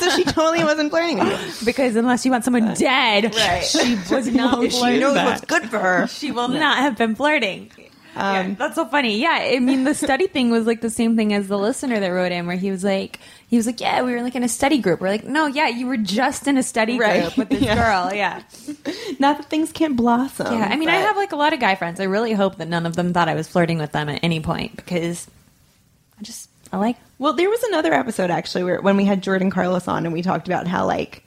[0.00, 1.66] so she totally wasn't flirting with you.
[1.66, 3.64] Because unless you want someone dead, Right.
[3.64, 5.00] she was not If she flirting.
[5.00, 6.06] knows what's good for her.
[6.08, 7.70] She will not have been flirting.
[8.14, 9.18] Um, yeah, that's so funny.
[9.18, 12.08] Yeah, I mean, the study thing was like the same thing as the listener that
[12.08, 13.18] wrote in, where he was like,
[13.52, 14.98] he was like, yeah, we were like in a study group.
[15.02, 17.20] We're like, no, yeah, you were just in a study Right.
[17.20, 17.74] group with this Yeah.
[17.74, 18.14] girl.
[18.14, 18.40] Yeah,
[19.18, 20.54] Not that things can't blossom.
[20.54, 20.68] yeah.
[20.70, 22.00] I mean, I have like a lot of guy friends.
[22.00, 24.40] I really hope that none of them thought I was flirting with them at any
[24.40, 25.28] point because
[26.18, 26.96] I just I like.
[27.18, 30.22] Well, there was another episode actually where when we had Jordan Carlos on and we
[30.22, 31.22] talked about how like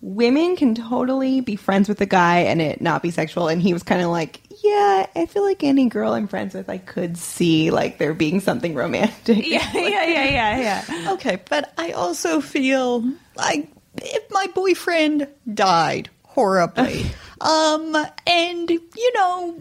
[0.00, 3.74] women can totally be friends with a guy and it not be sexual and he
[3.74, 7.16] was kind of like, "Yeah, I feel like any girl I'm friends with I could
[7.16, 11.12] see like there being something romantic." Yeah, yeah, yeah, yeah, yeah.
[11.12, 13.04] Okay, but I also feel
[13.36, 13.70] like
[14.02, 17.06] if my boyfriend died horribly,
[17.40, 19.60] um, and you know,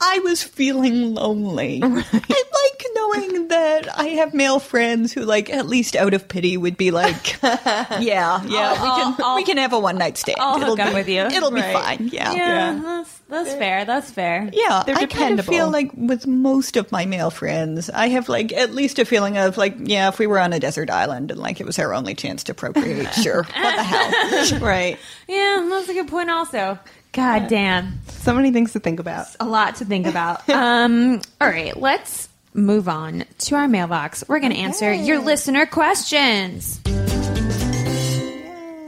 [0.00, 1.80] I was feeling lonely.
[1.84, 6.56] I like knowing that I have male friends who, like, at least out of pity,
[6.56, 10.38] would be like, "Yeah, yeah, we can, I'll- we can have a one night stand.
[10.40, 12.10] I'll it'll up be, with you." It'll be fine.
[12.12, 13.84] Yeah, Yeah, that's that's fair.
[13.86, 14.50] That's fair.
[14.52, 18.28] yeah, They're I kind of feel like with most of my male friends, I have
[18.28, 21.30] like at least a feeling of like, yeah, if we were on a desert island
[21.30, 24.60] and like it was our only chance to procreate, sure, what the hell?
[24.60, 24.98] right.
[25.26, 26.30] Yeah, that's a good point.
[26.30, 26.78] Also,
[27.12, 28.00] God damn.
[28.26, 29.28] So many things to think about.
[29.38, 30.48] a lot to think about.
[30.50, 34.24] um, all right, let's move on to our mailbox.
[34.26, 36.80] We're going to answer your listener questions.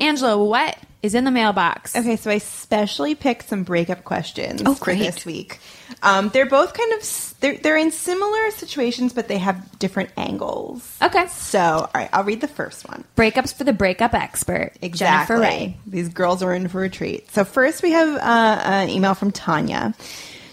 [0.00, 1.94] Angela, what is in the mailbox?
[1.94, 4.98] Okay, so I specially picked some breakup questions Oh, for great.
[4.98, 5.60] this week.
[6.02, 10.96] Um, they're both kind of they're they're in similar situations, but they have different angles.
[11.02, 11.26] Okay.
[11.28, 13.04] So, all right, I'll read the first one.
[13.16, 15.36] Breakups for the breakup expert, Exactly.
[15.36, 15.76] Jennifer Ray.
[15.86, 17.30] These girls are in for a treat.
[17.32, 19.94] So first we have uh, an email from Tanya.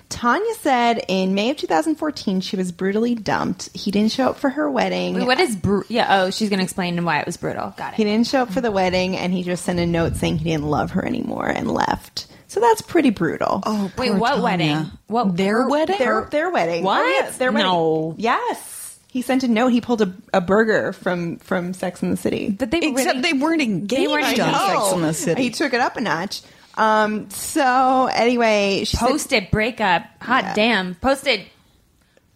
[0.08, 3.70] Tanya said in May of 2014 she was brutally dumped.
[3.74, 5.16] He didn't show up for her wedding.
[5.16, 6.22] Wait, what is bru- yeah?
[6.22, 7.74] Oh, she's going to explain why it was brutal.
[7.76, 7.98] Got it.
[7.98, 10.52] He didn't show up for the wedding, and he just sent a note saying he
[10.52, 12.28] didn't love her anymore and left.
[12.56, 13.62] So that's pretty brutal.
[13.66, 14.44] Oh, Wait, what Tanya.
[14.44, 14.92] wedding?
[15.08, 15.98] What their her- wedding?
[16.00, 16.86] their their wedding.
[16.86, 17.02] What?
[17.02, 17.70] Oh, yeah, their wedding.
[17.70, 18.16] No.
[18.18, 18.98] Yes.
[19.10, 19.74] He sent a note.
[19.74, 22.50] He pulled a, a Berger from from Sex in the City.
[22.58, 24.70] But they Except really, they weren't engaged weren't on.
[24.70, 25.44] Sex in the City.
[25.44, 26.44] He took it up a notch.
[26.76, 27.30] Um.
[27.30, 30.04] So anyway, she said- posted breakup.
[30.22, 30.54] Hot Yeah.
[30.54, 31.42] damn, posted.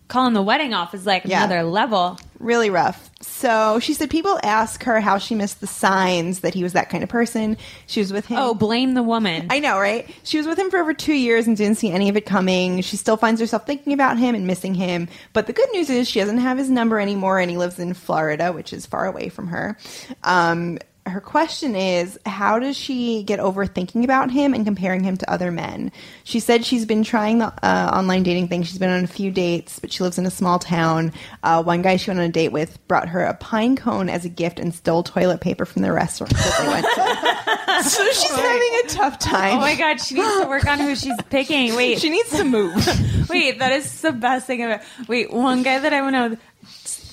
[0.10, 1.46] Calling the wedding off is like Yeah.
[1.46, 2.20] another level.
[2.40, 3.10] Really rough.
[3.22, 6.90] So she said people ask her how she missed the signs that he was that
[6.90, 7.58] kind of person.
[7.86, 8.38] She was with him.
[8.40, 9.48] Oh, blame the woman.
[9.50, 10.10] I know, right?
[10.24, 12.82] She was with him for over two years and didn't see any of it coming.
[12.82, 15.10] She still finds herself thinking about him and missing him.
[15.34, 17.94] But the good news is she doesn't have his number anymore and he lives in
[17.94, 19.78] Florida, which is far away from her.
[20.24, 25.18] Um, her question is how does she get over thinking about him and comparing him
[25.18, 25.92] to other men?
[26.24, 28.64] She said she's been trying the uh, online dating thing.
[28.64, 31.14] She's been on a few dates, but she lives in a small town.
[31.44, 34.26] Uh, one guy she went on a date with brought her a pine cone as
[34.26, 37.84] a gift and stole toilet paper from the restaurant that they went to.
[37.90, 39.58] so she's having a tough time.
[39.58, 41.76] Oh my god, she needs to work on who she's picking.
[41.76, 42.76] Wait, She needs to move.
[43.30, 44.84] wait, that is the best thing ever.
[45.08, 46.40] Wait, one guy that I went out with,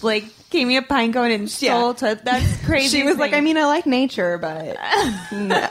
[0.07, 2.14] like, gave me a pine cone and stole Yeah.
[2.14, 2.99] to, That's crazy.
[2.99, 4.77] she was like, I mean, I like nature, but
[5.33, 5.69] no.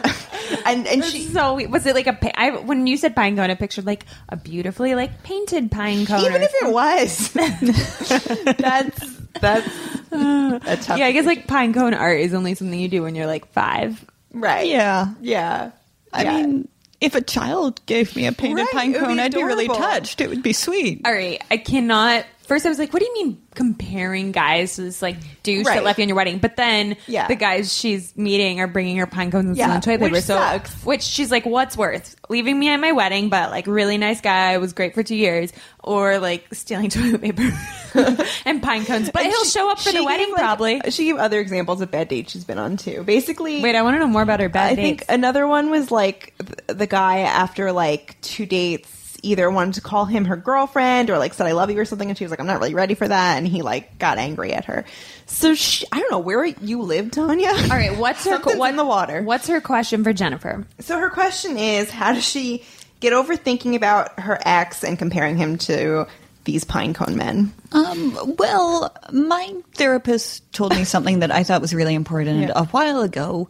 [0.65, 1.71] and and she so weird.
[1.71, 2.13] was it like a?
[2.13, 6.21] pa- when you said pine cone, I pictured like a beautifully like painted pine cone.
[6.25, 7.29] even if it was,
[8.59, 9.67] that's that's
[10.11, 10.97] a tough.
[10.97, 13.51] yeah, I guess like pine cone art is only something you do when you're like
[13.51, 14.03] five.
[14.33, 14.67] right.
[14.67, 15.13] Yeah.
[15.21, 15.71] yeah.
[16.13, 16.35] I Yeah.
[16.37, 16.67] mean,
[17.01, 20.21] if a child gave me a painted Right, pine cone, be I'd be really touched.
[20.21, 21.01] It would be sweet.
[21.05, 22.25] All right, I cannot.
[22.45, 25.75] First, I was like, "What do you mean comparing guys to this like douche Right.
[25.75, 27.27] that left you on your wedding?" But then, Yeah.
[27.27, 30.11] the guys she's meeting are bringing her pine cones and Yeah, toilet paper.
[30.11, 30.71] which So, sucks.
[30.85, 34.57] which she's like, "What's worth leaving me at my wedding, but like really nice guy
[34.57, 35.51] was great for two years,
[35.83, 37.51] or like stealing toilet paper
[38.45, 40.81] and pine cones?" But And he'll she- show up for the wedding, like- probably.
[40.89, 43.03] She gave other examples of bad dates she's been on too.
[43.03, 44.81] Basically, Wait, I want to know more about her bad I dates.
[45.05, 48.89] think another one was like th- the guy after like two dates
[49.25, 52.09] either wanted to call him her girlfriend or like said I love you or something,
[52.09, 54.53] and she was like I'm not really ready for that, and he like got angry
[54.53, 54.85] at her.
[55.25, 57.49] So she, I don't know where you live, Tanya.
[57.49, 59.21] All right, what's her what, in the water?
[59.21, 60.65] What's her question for Jennifer?
[60.79, 62.63] So her question is, how does she
[62.99, 66.05] get over thinking about her ex and comparing him to
[66.45, 67.51] these pine cone men?
[67.71, 72.51] Um, well, my therapist told me something that I thought was really important Yeah.
[72.55, 73.49] a while ago,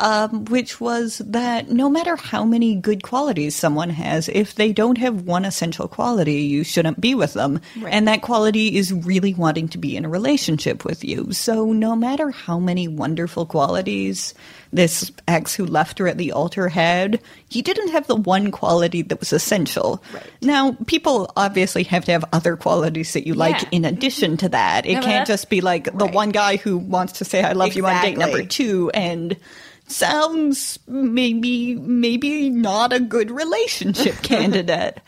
[0.00, 4.98] um, which was that no matter how many good qualities someone has, if they don't
[4.98, 7.60] have one essential quality, you shouldn't be with them.
[7.86, 11.32] And that quality is really wanting to be in a relationship with you.
[11.32, 14.34] So no matter how many wonderful qualities
[14.72, 19.02] this ex who left her at the altar had, he didn't have the one quality
[19.02, 20.02] that was essential.
[20.42, 24.84] Now, people obviously have to have other qualities that you like in addition to that.
[24.84, 27.74] It No, can't just be like the one guy who wants to say I love
[27.74, 29.36] you on date number 2 and
[29.86, 34.98] sounds maybe maybe not a good relationship candidate.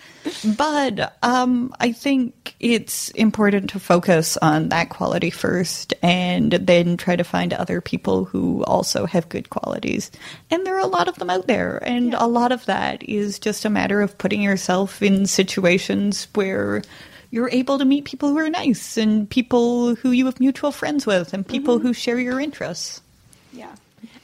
[0.57, 7.17] But um I think it's important to focus on that quality first and then try
[7.17, 10.11] to find other people who also have good qualities.
[10.51, 13.39] And there are a lot of them out there and a lot of that is
[13.39, 16.83] just a matter of putting yourself in situations where
[17.31, 21.07] you're able to meet people who are nice and people who you have mutual friends
[21.07, 23.01] with and people who share your interests.
[23.53, 23.75] Yeah,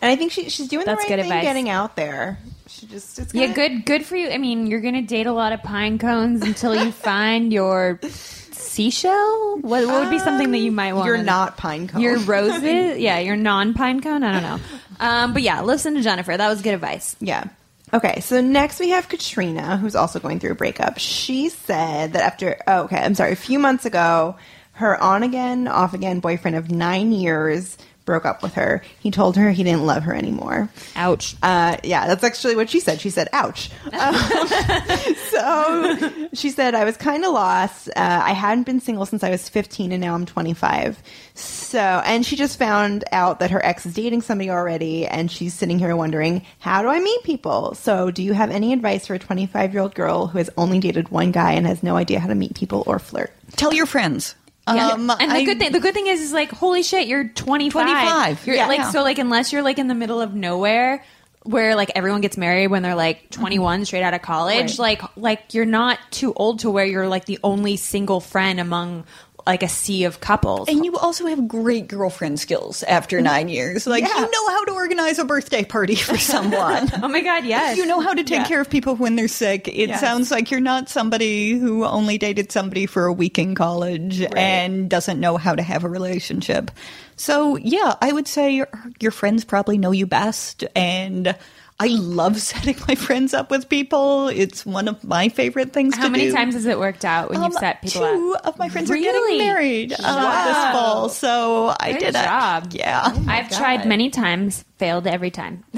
[0.02, 1.44] and I think she, she's doing That's the good right thing advice.
[1.44, 2.38] getting out there.
[2.66, 4.28] She just it's Yeah, good good for you.
[4.30, 7.98] I mean, you're gonna date a lot of pine cones until you find your
[8.50, 9.58] seashell.
[9.60, 11.06] What, what would be something that you might want?
[11.06, 12.00] You're not pine cone.
[12.00, 12.62] Your roses.
[12.98, 14.22] yeah, your non pine cone.
[14.22, 14.58] I don't know.
[15.00, 16.36] Um, but yeah, listen to Jennifer.
[16.36, 17.16] That was good advice.
[17.20, 17.44] Yeah.
[17.94, 20.98] Okay, so next we have Katrina, who's also going through a breakup.
[20.98, 24.36] She said that after, oh, okay, I'm sorry, a few months ago,
[24.72, 28.82] her on again, off again boyfriend of nine years broke up with her.
[29.00, 30.68] He told her he didn't love her anymore.
[30.96, 31.36] Ouch.
[31.42, 33.00] Uh, yeah, that's actually what she said.
[33.00, 33.70] She said, ouch.
[33.92, 34.14] Um,
[35.30, 37.88] so she said, I was kind of lost.
[37.88, 41.02] Uh, I hadn't been single since I was 15 and now I'm 25.
[41.34, 45.54] So, and she just found out that her ex is dating somebody already and she's
[45.54, 47.74] sitting here wondering, how do I meet people?
[47.74, 50.78] So, do you have any advice for a 25 year old girl who has only
[50.80, 53.32] dated one guy and has no idea how to meet people or flirt?
[53.56, 54.34] Tell your friends.
[54.68, 54.88] Yeah.
[54.90, 57.24] Um, and the I- good thing, the good thing is, is like, holy shit, you're
[57.28, 57.72] 25.
[57.72, 58.66] 25, You're yeah.
[58.68, 58.90] like, Yeah.
[58.90, 61.04] so like, unless you're like in the middle of nowhere,
[61.44, 65.00] where like everyone gets married when they're like 21, straight out of college, Right.
[65.00, 69.04] like, like you're not too old to where you're like the only single friend among
[69.46, 70.68] like a sea of couples.
[70.68, 73.24] And you also have great girlfriend skills after mm-hmm.
[73.24, 73.86] nine years.
[73.86, 74.20] Like, Yeah.
[74.20, 76.90] you know how to organize a birthday party for someone.
[77.02, 77.76] oh my god, yes.
[77.76, 78.46] you know how to take Yeah.
[78.48, 79.68] care of people when they're sick.
[79.68, 80.00] It Yes.
[80.00, 84.88] sounds like you're not somebody who only dated somebody for a week in college and
[84.88, 86.70] doesn't know how to have a relationship.
[87.16, 88.68] So, yeah, I would say your,
[89.00, 90.64] your friends probably know you best.
[90.74, 91.36] And
[91.82, 94.28] I love setting my friends up with people.
[94.28, 96.32] It's one of my favorite things How to many do.
[96.32, 98.46] times has it worked out when Um, you've set people two up?
[98.46, 99.08] of my friends Really?
[99.08, 102.66] are getting married uh, this fall, so I Good did job.
[102.66, 102.74] it.
[102.76, 105.64] Yeah, I've tried many times, failed every time.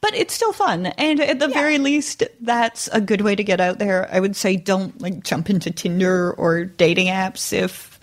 [0.00, 3.60] but it's still fun, and at the very least, that's a good way to get
[3.60, 4.08] out there.
[4.12, 7.97] I would say don't like jump into Tinder or dating apps if.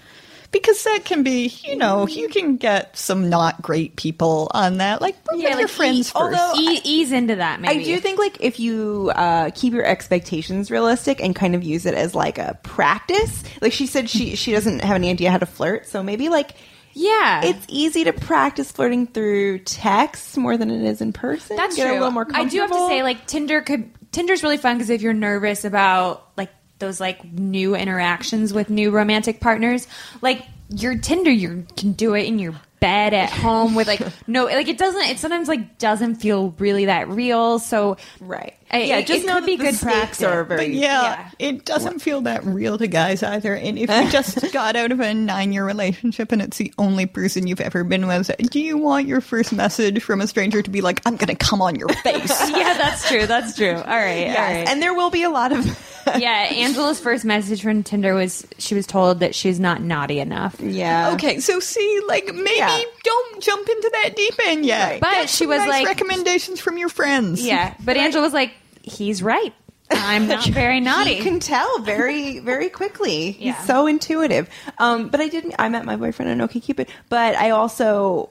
[0.55, 5.01] Because that can be, you know, you can get some not great people on that.
[5.01, 6.15] Like, bring Yeah, with your friends e- first.
[6.15, 7.81] although- E- ease into that, maybe.
[7.81, 11.85] I do think like if you uh, keep your expectations realistic and kind of use
[11.85, 15.37] it as like a practice, like she said, she she doesn't have any idea how
[15.39, 16.51] to flirt, so maybe like
[16.93, 17.43] Yeah.
[17.43, 21.57] it's easy to practice flirting through text more than it is in person.
[21.57, 21.91] That's Get true.
[21.91, 24.89] A little more I do have to say, like Tinder could Tinder's really fun because
[24.89, 29.87] if you're nervous about like those like new interactions with new romantic partners,
[30.21, 34.45] like your Tinder, you can do it in your bed at home with like no,
[34.45, 35.01] like it doesn't.
[35.03, 37.59] It sometimes like doesn't feel really that real.
[37.59, 38.53] So right.
[38.71, 40.23] I- yeah, it- just it know could that be the good stakes practice.
[40.23, 40.57] are very.
[40.65, 41.29] But yeah, Yeah.
[41.39, 43.55] it doesn't feel that real to guys either.
[43.55, 47.05] And if you just got out of a nine year relationship and it's the only
[47.05, 50.69] person you've ever been with, do you want your first message from a stranger to
[50.69, 52.49] be like, I'm going to come on your face?
[52.49, 53.27] yeah, that's true.
[53.27, 53.75] That's true.
[53.75, 54.67] All right, all Yes, right.
[54.67, 55.91] and there will be a lot of.
[56.17, 60.59] yeah, Angela's first message from Tinder was she was told that she's not naughty enough.
[60.59, 61.13] yeah.
[61.13, 62.81] Okay, so see, like maybe Yeah.
[63.03, 64.91] don't jump into that deep end yet.
[64.91, 65.01] Right.
[65.01, 67.45] But Get she was nice like- recommendations from your friends.
[67.45, 68.51] Yeah, but Angela was like,
[68.83, 69.53] "He's right.
[69.91, 73.35] I'm not very naughty." He can tell very, very quickly.
[73.39, 73.53] Yeah.
[73.55, 74.49] He's so intuitive.
[74.77, 75.53] Um, but I did.
[75.59, 78.29] I met my boyfriend on OkCupid, but I also,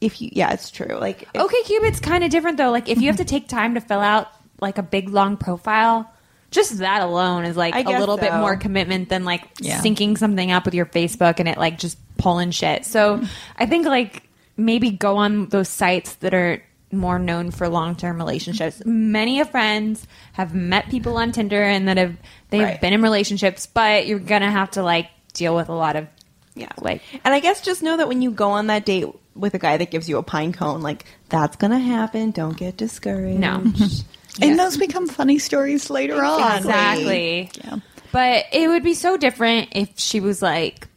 [0.00, 0.96] if you, yeah, it's true.
[0.98, 2.70] Like, if- Okay, Cupid's kind of different though.
[2.70, 4.28] Like if you have to take time to fill out
[4.60, 6.10] like a big long profile,
[6.50, 9.80] just that alone is like a little bit more commitment than like Yeah.
[9.80, 12.84] syncing something up with your Facebook and it like just pulling shit.
[12.84, 13.26] So mm-hmm.
[13.56, 14.22] I think like
[14.56, 18.80] maybe go on those sites that are more known for long-term relationships.
[18.86, 22.16] Many of friends have met people on Tinder and that have
[22.50, 22.80] they've Right.
[22.80, 26.06] been in relationships, but you're going to have to like deal with a lot of
[26.54, 29.04] yeah, like and I guess just know that when you go on that date
[29.34, 32.30] with a guy that gives you a pine cone, like that's gonna happen.
[32.30, 33.38] Don't get discouraged.
[33.38, 33.62] No.
[34.42, 36.58] And those become funny stories later on.
[36.58, 37.50] Exactly.
[37.64, 37.78] Yeah.
[38.12, 40.88] But it would be so different if she was like,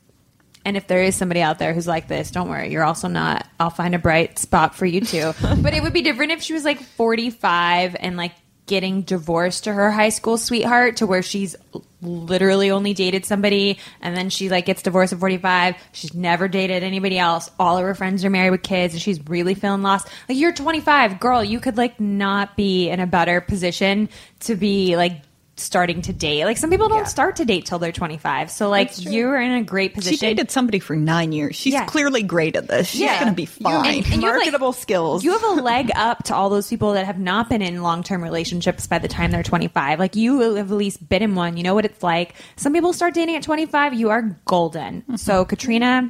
[0.65, 3.47] and if there is somebody out there who's like this, don't worry, you're also not.
[3.59, 5.33] I'll find a bright spot for you too.
[5.41, 8.33] but it would be different if she was like 45 and like
[8.69, 11.55] getting divorced to her high school sweetheart to where she's
[12.03, 16.83] literally only dated somebody and then she like gets divorced at 45 she's never dated
[16.83, 17.49] anybody else.
[17.59, 20.07] All of her friends are married with kids and she's really feeling lost.
[20.29, 24.07] Like you're 25 girl you could like not be in a better position
[24.41, 25.23] to be like
[25.59, 28.91] starting to date like some people don't start to date till they're 25 so like
[29.03, 31.55] you're in a great position She dated somebody for nine years.
[31.55, 31.85] She's Yeah.
[31.85, 32.87] clearly great at this.
[32.89, 33.19] She's Yeah.
[33.19, 33.85] going to be fine.
[33.85, 35.23] And- and have, like- Marketable skills.
[35.23, 38.03] You have a leg up to all those people that have not been in long
[38.03, 39.99] term relationships by the time they're 25.
[39.99, 41.57] Like you have at least been in one.
[41.57, 42.33] You know what it's like.
[42.55, 43.93] Some people start dating at 25.
[43.93, 45.01] You are golden.
[45.01, 45.15] Mm-hmm.
[45.17, 46.09] So, Katrina,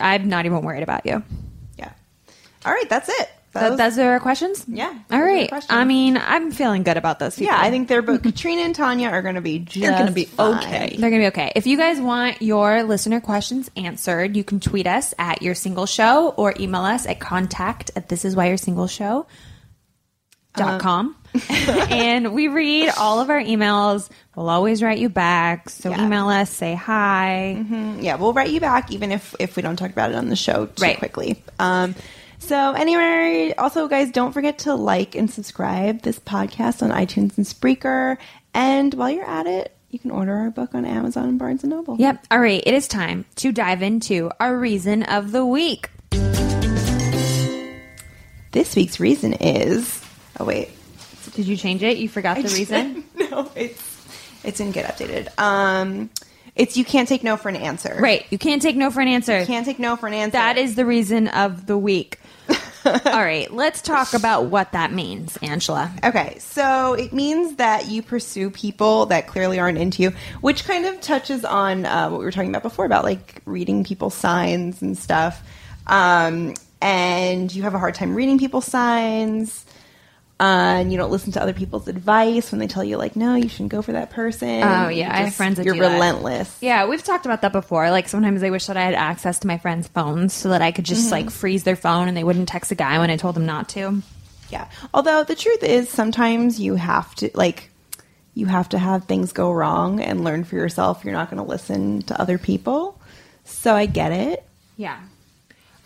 [0.00, 1.22] I'm not even worried about you.
[1.78, 1.90] yeah.
[2.66, 3.30] All right, that's it.
[3.54, 4.64] Th- Those- those are our questions?
[4.68, 5.64] Yeah, All those are the right.
[5.70, 7.38] I mean, I'm feeling good about those.
[7.38, 7.58] yeah.
[7.58, 10.26] I think they're both Katrina and Tanya are going to be just They're gonna be
[10.26, 10.58] fine.
[10.58, 10.96] okay.
[10.98, 11.52] They're going to be okay.
[11.56, 15.86] If you guys want your listener questions answered, you can tweet us at your single
[15.86, 19.26] show or email us at contact at this is why your single show
[20.54, 21.14] dot com.
[21.50, 24.08] and we read all of our emails.
[24.34, 25.68] We'll always write you back.
[25.68, 26.04] So Yeah.
[26.04, 27.64] email us, say hi.
[28.00, 30.36] Yeah, we'll write you back even if if we don't talk about it on the
[30.36, 30.98] show too Right.
[30.98, 31.42] quickly.
[31.58, 31.94] Um,
[32.38, 37.46] so anyway, also guys, don't forget to like and subscribe this podcast on iTunes and
[37.46, 38.16] Spreaker.
[38.54, 41.70] And while you're at it, you can order our book on Amazon and Barnes and
[41.70, 41.96] Noble.
[41.98, 42.26] Yep.
[42.30, 42.62] All right.
[42.64, 45.90] It is time to dive into our reason of the week.
[48.50, 50.02] This week's reason is
[50.40, 50.70] oh wait,
[51.34, 51.98] Did you change it?
[51.98, 53.04] You forgot the reason?
[53.14, 53.88] no, it's
[54.44, 55.38] it didn't get updated.
[55.38, 56.10] Um,
[56.58, 57.96] it's you can't take no for an answer.
[57.98, 58.26] Right.
[58.30, 59.38] You can't take no for an answer.
[59.40, 60.32] You can't take no for an answer.
[60.32, 62.18] That is the reason of the week.
[62.84, 65.92] All right, let's talk about what that means, Angela.
[66.02, 70.86] Okay, so it means that you pursue people that clearly aren't into you, which kind
[70.86, 74.80] of touches on uh, what we were talking about before about like reading people's signs
[74.80, 75.42] and stuff.
[75.86, 79.66] Um, and you have a hard time reading people's signs.
[80.40, 83.34] Uh, and you don't listen to other people's advice when they tell you like, no,
[83.34, 84.62] you shouldn't go for that person.
[84.62, 85.94] Oh, yeah, You I have friends that you're do that.
[85.94, 86.56] relentless.
[86.60, 87.90] Yeah, we've talked about that before.
[87.90, 90.70] Like sometimes I wish that I had access to my friends' phones so that I
[90.70, 93.34] could just like freeze their phone and they wouldn't text a guy when I told
[93.34, 94.00] them not to.
[94.50, 94.68] Yeah.
[94.94, 97.68] Although the truth is, sometimes you have to like
[98.34, 101.04] you have to have things go wrong and learn for yourself.
[101.04, 103.00] You're not going to listen to other people.
[103.42, 104.46] So I get it.
[104.76, 105.00] Yeah.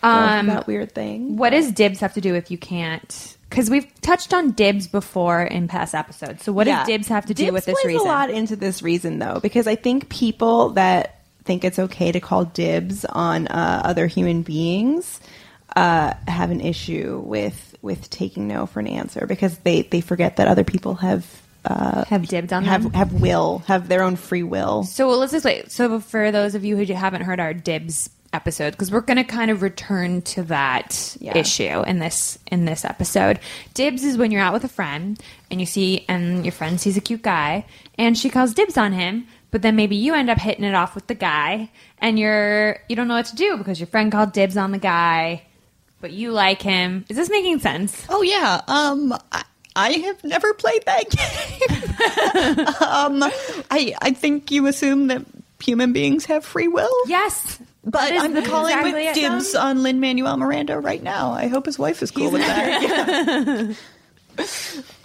[0.03, 1.37] Um, that weird thing.
[1.37, 3.35] What does dibs have to do if you can't?
[3.53, 6.43] Because we've touched on dibs before in past episodes.
[6.43, 6.79] So what Yeah.
[6.79, 8.07] does dibs have to do Dibs with this plays reason?
[8.07, 12.19] a lot into this reason though, because I think people that think it's okay to
[12.19, 15.19] call dibs on uh, other human beings
[15.75, 20.37] uh, have an issue with with taking no for an answer because they they forget
[20.37, 21.25] that other people have
[21.65, 22.93] uh, Have dibs on have them?
[22.93, 24.83] have will have their own free will.
[24.83, 25.71] So let's just wait.
[25.71, 29.23] So for those of you who haven't heard our dibs episode, because we're going to
[29.23, 31.37] kind of return to that Yeah.
[31.37, 33.39] issue in this in this episode.
[33.73, 35.19] Dibs is when you're out with a friend
[35.51, 37.65] and you see and your friend sees a cute guy
[37.97, 40.95] and she calls dibs on him, but then maybe you end up hitting it off
[40.95, 41.69] with the guy,
[41.99, 44.79] and you're you don't know what to do because your friend called dibs on the
[44.79, 45.43] guy,
[46.01, 47.05] but you like him.
[47.09, 48.05] Is this making sense?
[48.09, 48.61] Oh yeah.
[48.67, 49.43] Um, I,
[49.75, 52.59] I have never played that game.
[52.81, 53.23] um,
[53.71, 55.23] I I think you assume that
[55.59, 56.91] human beings have free will.
[57.07, 59.19] Yes, But I'm the- calling exactly with it.
[59.19, 61.31] dibs on Lin Manuel Miranda right now.
[61.33, 63.75] I hope his wife is cool with that.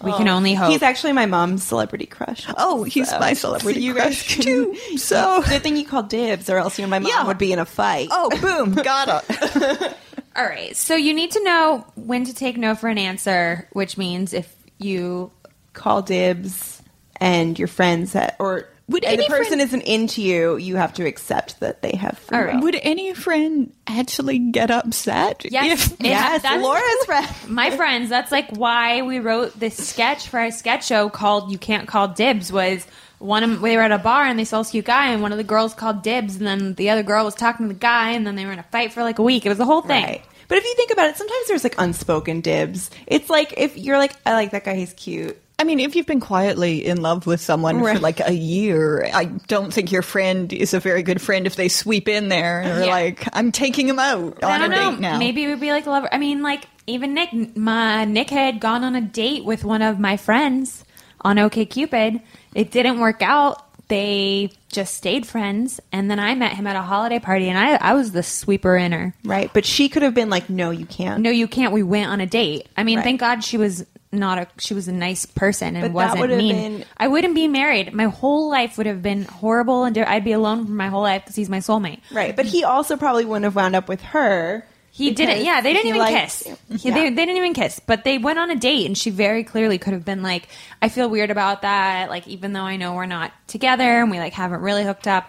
[0.02, 0.70] We can only hope.
[0.70, 2.46] He's actually my mom's celebrity crush.
[2.56, 4.76] Oh, he's So- my celebrity so you guys crush can- too.
[4.96, 7.26] So Good thing you called dibs, or else you and my mom Yeah.
[7.26, 8.08] would be in a fight.
[8.10, 9.96] oh, boom, got it.
[10.34, 10.74] All right.
[10.76, 14.50] So you need to know when to take no for an answer, which means if
[14.78, 15.30] you
[15.74, 16.80] call dibs,
[17.20, 20.94] and your friends that, or Would and the person friend- isn't into you, you have
[20.94, 22.54] to accept that they have free All right.
[22.56, 22.62] will.
[22.62, 25.44] Would any friend actually get upset?
[25.50, 25.92] Yes.
[25.92, 27.26] if- Yes, that's- Laura's friend.
[27.48, 31.58] my friends that's like why we wrote this sketch for our sketch show called you
[31.58, 32.86] can't call dibs was
[33.18, 35.32] one of they were at a bar and they saw this cute guy and one
[35.32, 38.12] of the girls called dibs and then the other girl was talking to the guy
[38.12, 39.82] and then they were in a fight for like a week it was a whole
[39.82, 40.24] thing Right.
[40.48, 42.90] But if you think about it, sometimes there's like unspoken dibs.
[43.06, 45.36] It's like if you're like, I like that guy, he's cute.
[45.60, 49.24] I mean, if you've been quietly in love with someone for like a year, I
[49.24, 52.70] don't think your friend is a very good friend if they sweep in there and
[52.80, 52.90] are Yeah.
[52.92, 54.90] like, "I'm taking him out on a know.
[54.92, 56.08] date now." Maybe it would be like a lover.
[56.12, 59.98] I mean, like even Nick, my Nick had gone on a date with one of
[59.98, 60.84] my friends
[61.22, 62.20] on OkCupid.
[62.54, 63.64] It didn't work out.
[63.88, 67.74] They just stayed friends, and then I met him at a holiday party, and I
[67.76, 69.12] I was the sweeper inner.
[69.24, 69.50] Right.
[69.52, 71.20] But she could have been like, no, you can't.
[71.20, 71.72] No, you can't.
[71.72, 72.68] We went on a date.
[72.76, 73.04] I mean, Right.
[73.04, 76.54] thank God she was not a she was a nice person and But wasn't mean.
[76.78, 77.92] been- I wouldn't be married.
[77.92, 81.22] My whole life would have been horrible, and I'd be alone for my whole life
[81.22, 82.00] because he's my soulmate.
[82.12, 82.34] Right.
[82.34, 84.64] But he also probably wouldn't have wound up with her.
[84.90, 85.44] He didn't.
[85.44, 86.42] Yeah, they didn't even liked kiss.
[86.82, 86.94] He, Yeah.
[86.94, 87.78] they, they didn't even kiss.
[87.78, 90.48] But they went on a date, and she very clearly could have been like,
[90.82, 94.18] "I feel weird about that." Like, even though I know we're not together and we
[94.18, 95.28] like haven't really hooked up,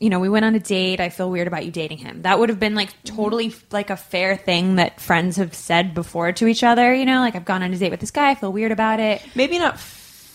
[0.00, 1.00] you know, we went on a date.
[1.00, 2.22] I feel weird about you dating him.
[2.22, 6.32] That would have been like totally like a fair thing that friends have said before
[6.32, 6.94] to each other.
[6.94, 8.30] You know, like I've gone on a date with this guy.
[8.30, 9.22] I feel weird about it.
[9.34, 9.78] Maybe not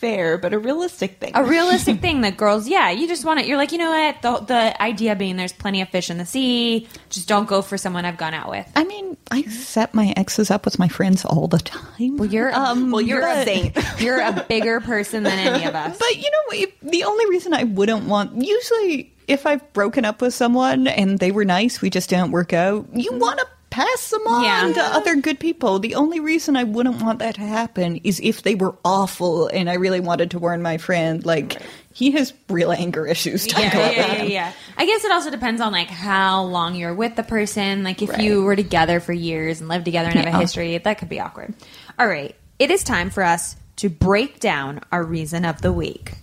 [0.04, 1.32] fair, but a realistic thing.
[1.34, 3.46] A realistic thing that girls, yeah, you just want it.
[3.46, 4.22] You're like, you know what?
[4.22, 6.90] The, the idea being there's plenty of fish in the sea.
[7.10, 8.70] Just don't go for someone I've gone out with.
[8.76, 12.18] I mean, I set my exes up with my friends all the time.
[12.18, 13.78] Well, you're Um, well, you're a saint.
[14.00, 15.98] You're a bigger person than any of us.
[15.98, 20.22] But you know, if, the only reason I wouldn't want usually if I've broken up
[20.22, 22.88] with someone and they were nice, we just didn't work out.
[22.94, 23.20] You mm-hmm.
[23.20, 24.74] want to pass them on Yeah.
[24.74, 25.80] to other good people.
[25.80, 29.68] The only reason I wouldn't want that to happen is if they were awful and
[29.68, 31.60] I really wanted to warn my friend, like
[31.92, 33.48] he has real anger issues.
[33.48, 34.54] Yeah, yeah, yeah, yeah.
[34.78, 37.84] I guess it also depends on like how long you're with the person.
[37.84, 40.98] Like if you were together for years and lived together and have a history, that
[41.00, 41.56] could be awkward.
[41.98, 46.14] All right, it is time for us to break down our reason of the week.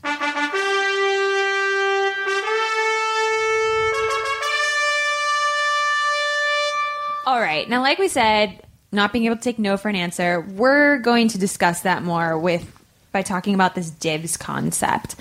[7.26, 7.68] All right.
[7.68, 8.62] Now, like we said,
[8.92, 12.38] not being able to take no for an answer, we're going to discuss that more
[12.38, 12.76] with
[13.12, 15.16] by talking about this dibs concept.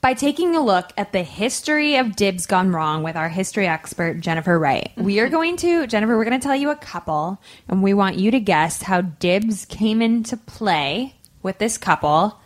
[0.00, 4.20] By taking a look at the history of dibs gone wrong with our history expert,
[4.20, 7.82] Jennifer Wright, we are going to, Jennifer, we're going to tell you a couple, and
[7.82, 12.40] we want you to guess how dibs came into play with this couple.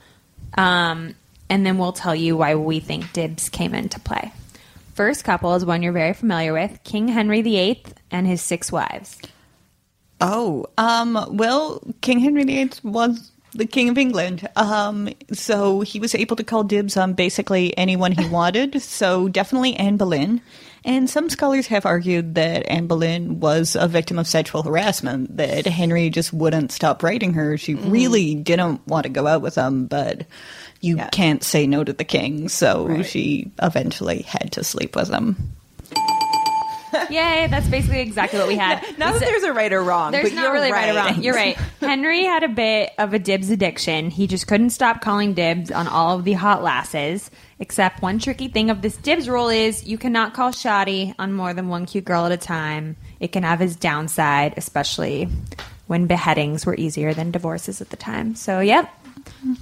[0.59, 1.15] Um,
[1.49, 4.33] and then we'll tell you why we think dibs came into play.
[4.95, 7.83] First couple is one you're very familiar with King Henry VIII
[8.17, 9.19] and his six wives.
[10.21, 14.49] Oh, um, well, King Henry VIII was the King of England.
[14.57, 18.81] Um, so he was able to call dibs on basically anyone he wanted.
[18.83, 20.41] So definitely Anne Boleyn.
[20.85, 25.67] And some scholars have argued that Anne Boleyn was a victim of sexual harassment, that
[25.67, 27.59] Henry just wouldn't stop writing her.
[27.59, 30.27] She really didn't want to go out with him, but
[30.81, 31.09] you Yeah.
[31.09, 32.49] can't say no to the king.
[32.49, 35.51] So she eventually had to sleep with him.
[37.11, 38.83] Yay, that's basically exactly what we had.
[38.99, 40.13] Not that there's a right or wrong.
[40.13, 40.91] There's but not you're really right.
[40.91, 41.23] or wrong.
[41.23, 41.57] You're right.
[41.81, 44.11] Henry had a bit of a dibs addiction.
[44.11, 47.31] He just couldn't stop calling dibs on all of the hot lasses.
[47.59, 51.55] Except one tricky thing of this dibs rule is you cannot call shoddy on more
[51.55, 52.97] than one cute girl at a time.
[53.19, 55.29] It can have its downside, especially
[55.87, 58.35] when beheadings were easier than divorces at the time.
[58.35, 58.93] So, yep,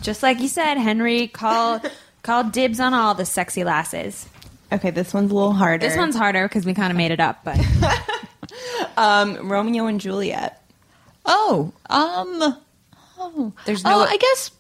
[0.03, 1.89] just like you said, Henry called
[2.23, 4.27] called dibs on all the sexy lasses.
[4.73, 5.87] Okay, this one's a little harder.
[5.87, 7.59] This one's harder because we kind of made it up, but
[8.97, 10.61] um, Romeo and Juliet.
[11.27, 12.57] Oh, um,
[13.19, 14.51] oh, There's no- Oh, I guess,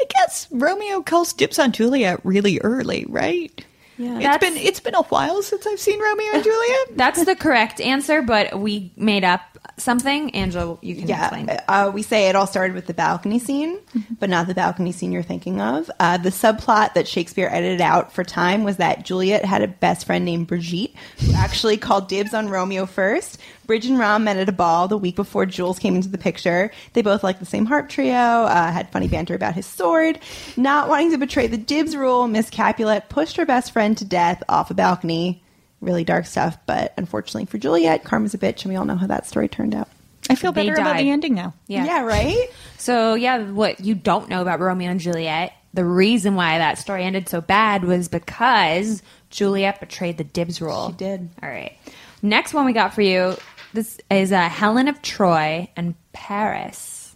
[0.00, 3.64] I guess Romeo calls dibs on Juliet really early, right?
[3.98, 6.96] It's That's- been it's been a while since I've seen Romeo and Juliet.
[6.96, 9.40] That's the correct answer, but we made up
[9.76, 10.34] something.
[10.34, 11.46] Angela, you can explain.
[11.46, 13.78] Yeah, uh, we say it all started with the balcony scene,
[14.18, 15.90] but not the balcony scene you're thinking of.
[15.98, 20.06] Uh, the subplot that Shakespeare edited out for time was that Juliet had a best
[20.06, 23.38] friend named Brigitte, who actually called dibs on Romeo first.
[23.68, 26.70] Bridge and Rom met at a ball the week before Jules came into the picture.
[26.94, 30.18] They both liked the same harp trio, uh, had funny banter about his sword.
[30.56, 34.42] Not wanting to betray the dibs rule, Miss Capulet pushed her best friend to death
[34.48, 35.42] off a balcony.
[35.82, 39.06] Really dark stuff, but unfortunately for Juliet, karma's a bitch, and we all know how
[39.06, 39.88] that story turned out.
[40.30, 41.52] I feel They better about the ending now.
[41.66, 41.84] yeah.
[41.84, 42.48] yeah right?
[42.78, 47.04] So yeah, what you don't know about Romeo and Juliet, the reason why that story
[47.04, 50.88] ended so bad was because Juliet betrayed the dibs rule.
[50.92, 51.28] She did.
[51.42, 51.76] All right.
[52.22, 53.36] Next one we got for you.
[53.72, 57.14] This is uh, Helen of Troy and Paris.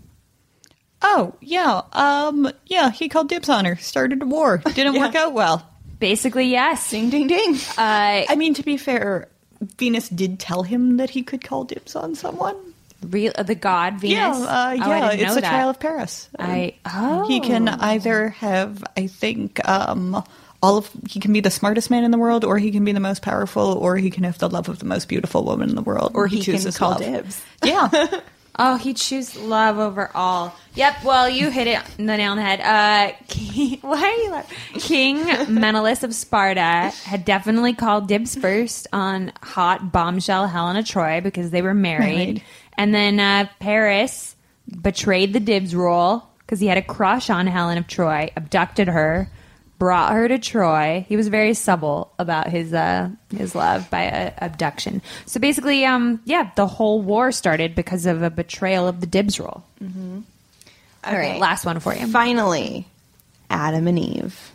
[1.01, 2.91] Oh yeah, um, yeah.
[2.91, 3.77] He called dibs on her.
[3.77, 4.59] Started a war.
[4.75, 5.69] Didn't work out well.
[5.99, 6.91] Basically, yes.
[6.91, 7.55] Ding, ding, ding.
[7.77, 9.29] Uh, I mean, to be fair,
[9.79, 12.57] Venus did tell him that he could call dibs on someone.
[13.09, 14.17] Real, the god Venus.
[14.17, 15.11] Yeah, uh, Oh, I yeah.
[15.11, 15.49] didn't it's the that.
[15.51, 16.29] trial of Paris.
[16.39, 20.23] I oh He can either have, I think, um,
[20.63, 22.93] all of he can be the smartest man in the world, or he can be
[22.93, 25.75] the most powerful, or he can have the love of the most beautiful woman in
[25.75, 27.01] the world, Or he can chooses call love.
[27.01, 27.43] dibs.
[27.65, 27.89] Yeah,
[28.59, 30.55] Oh, he'd choose love over all.
[30.75, 31.05] Yep.
[31.05, 32.61] Well, you hit it on the nail on the head.
[32.61, 34.59] Uh, King, why are you laughing?
[34.79, 35.25] King
[35.59, 41.63] Menelaus of Sparta had definitely called dibs first on hot bombshell Helena Troy because they
[41.63, 42.43] were married, Married.
[42.79, 44.35] And then uh, Paris
[44.81, 49.29] betrayed the dibs rule because he had a crush on Helen of Troy, abducted her,
[49.79, 51.05] brought her to Troy.
[51.09, 55.03] He was very subtle about his uh, his love by uh, abduction.
[55.27, 59.39] So basically, um, yeah, the whole war started because of a betrayal of the dibs
[59.41, 59.65] rule.
[59.81, 61.39] All right, Okay.
[61.41, 62.07] last one for you.
[62.07, 62.87] Finally,
[63.51, 64.53] Adam and Eve.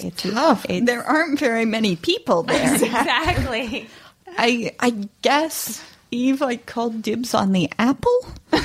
[0.00, 0.64] It's tough.
[0.68, 2.74] It's, there aren't very many people there.
[2.84, 3.88] exactly.
[4.38, 8.18] I I guess Eve I called dibs on the apple.
[8.52, 8.62] um,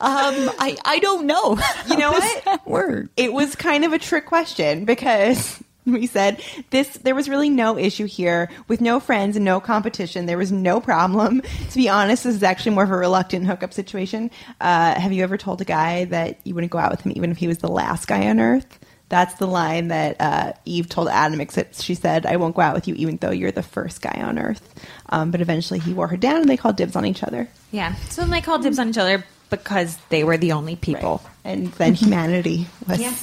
[0.00, 1.58] I I don't know.
[1.86, 2.66] You know what?
[2.66, 3.06] work?
[3.16, 7.76] it was kind of a trick question because we said this there was really no
[7.76, 12.22] issue here with no friends and no competition there was no problem to be honest
[12.22, 14.30] this is actually more of a reluctant hookup situation
[14.60, 17.32] uh, have you ever told a guy that you wouldn't go out with him even
[17.32, 18.78] if he was the last guy on earth
[19.12, 22.74] that's the line that uh, eve told adam except she said i won't go out
[22.74, 24.64] with you even though you're the first guy on earth
[25.10, 27.94] um, but eventually he wore her down and they called dibs on each other Yeah.
[28.08, 31.20] So then they called dibs on each other because they were the only people.
[31.44, 33.14] and then humanity was Yeah.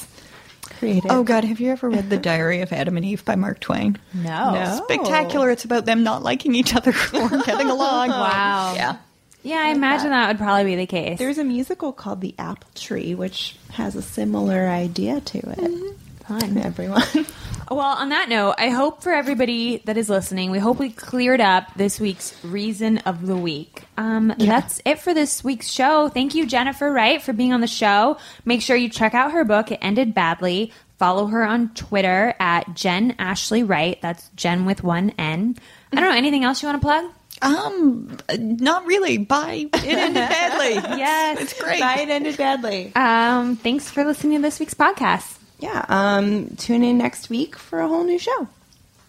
[0.77, 3.59] created Oh God, have you ever read The Diary of Adam and Eve by Mark
[3.59, 3.97] Twain?
[4.13, 4.53] No.
[4.53, 4.81] No.
[4.85, 5.49] Spectacular.
[5.49, 8.09] It's about them not liking each other or getting along.
[8.09, 8.73] Wow.
[8.75, 8.97] Yeah.
[9.43, 10.27] Yeah, I imagine that.
[10.27, 11.17] would probably be the case.
[11.17, 15.95] There's a musical called The Apple Tree, which has a similar idea to it.
[16.27, 16.57] Fun.
[16.63, 17.03] Everyone.
[17.71, 21.39] Well, on that note, I hope for everybody that is listening, we hope we cleared
[21.39, 23.83] up this week's reason of the week.
[23.95, 26.09] Um, That's it for this week's show.
[26.09, 28.17] Thank you, Jennifer Wright, for being on the show.
[28.43, 30.73] Make sure you check out her book, It Ended Badly.
[30.97, 34.01] Follow her on Twitter at Jen Ashley Wright.
[34.01, 35.55] That's Jen with one N.
[35.93, 37.05] I don't know, anything else you want to plug?
[37.41, 39.17] Um, not really.
[39.17, 39.69] Bye.
[39.73, 40.73] It ended badly.
[40.97, 41.39] Yes.
[41.41, 41.79] It's great.
[41.79, 42.91] Bye, it ended badly.
[42.95, 45.37] Um, thanks for listening to this week's podcast.
[45.59, 45.85] Yeah.
[45.89, 48.47] Um, tune in next week for a whole new show.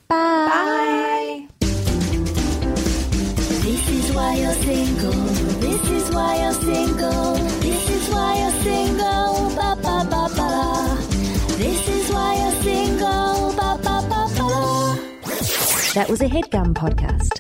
[0.09, 1.47] Bye.
[3.63, 5.13] This is why you're single.
[5.13, 7.35] This is why you're single.
[7.61, 9.51] This is why you're single.
[9.55, 10.99] Ba ba ba ba.
[11.57, 13.53] This is why you're single.
[13.55, 14.49] Ba ba ba ba.
[15.95, 17.39] That was a headgum podcast.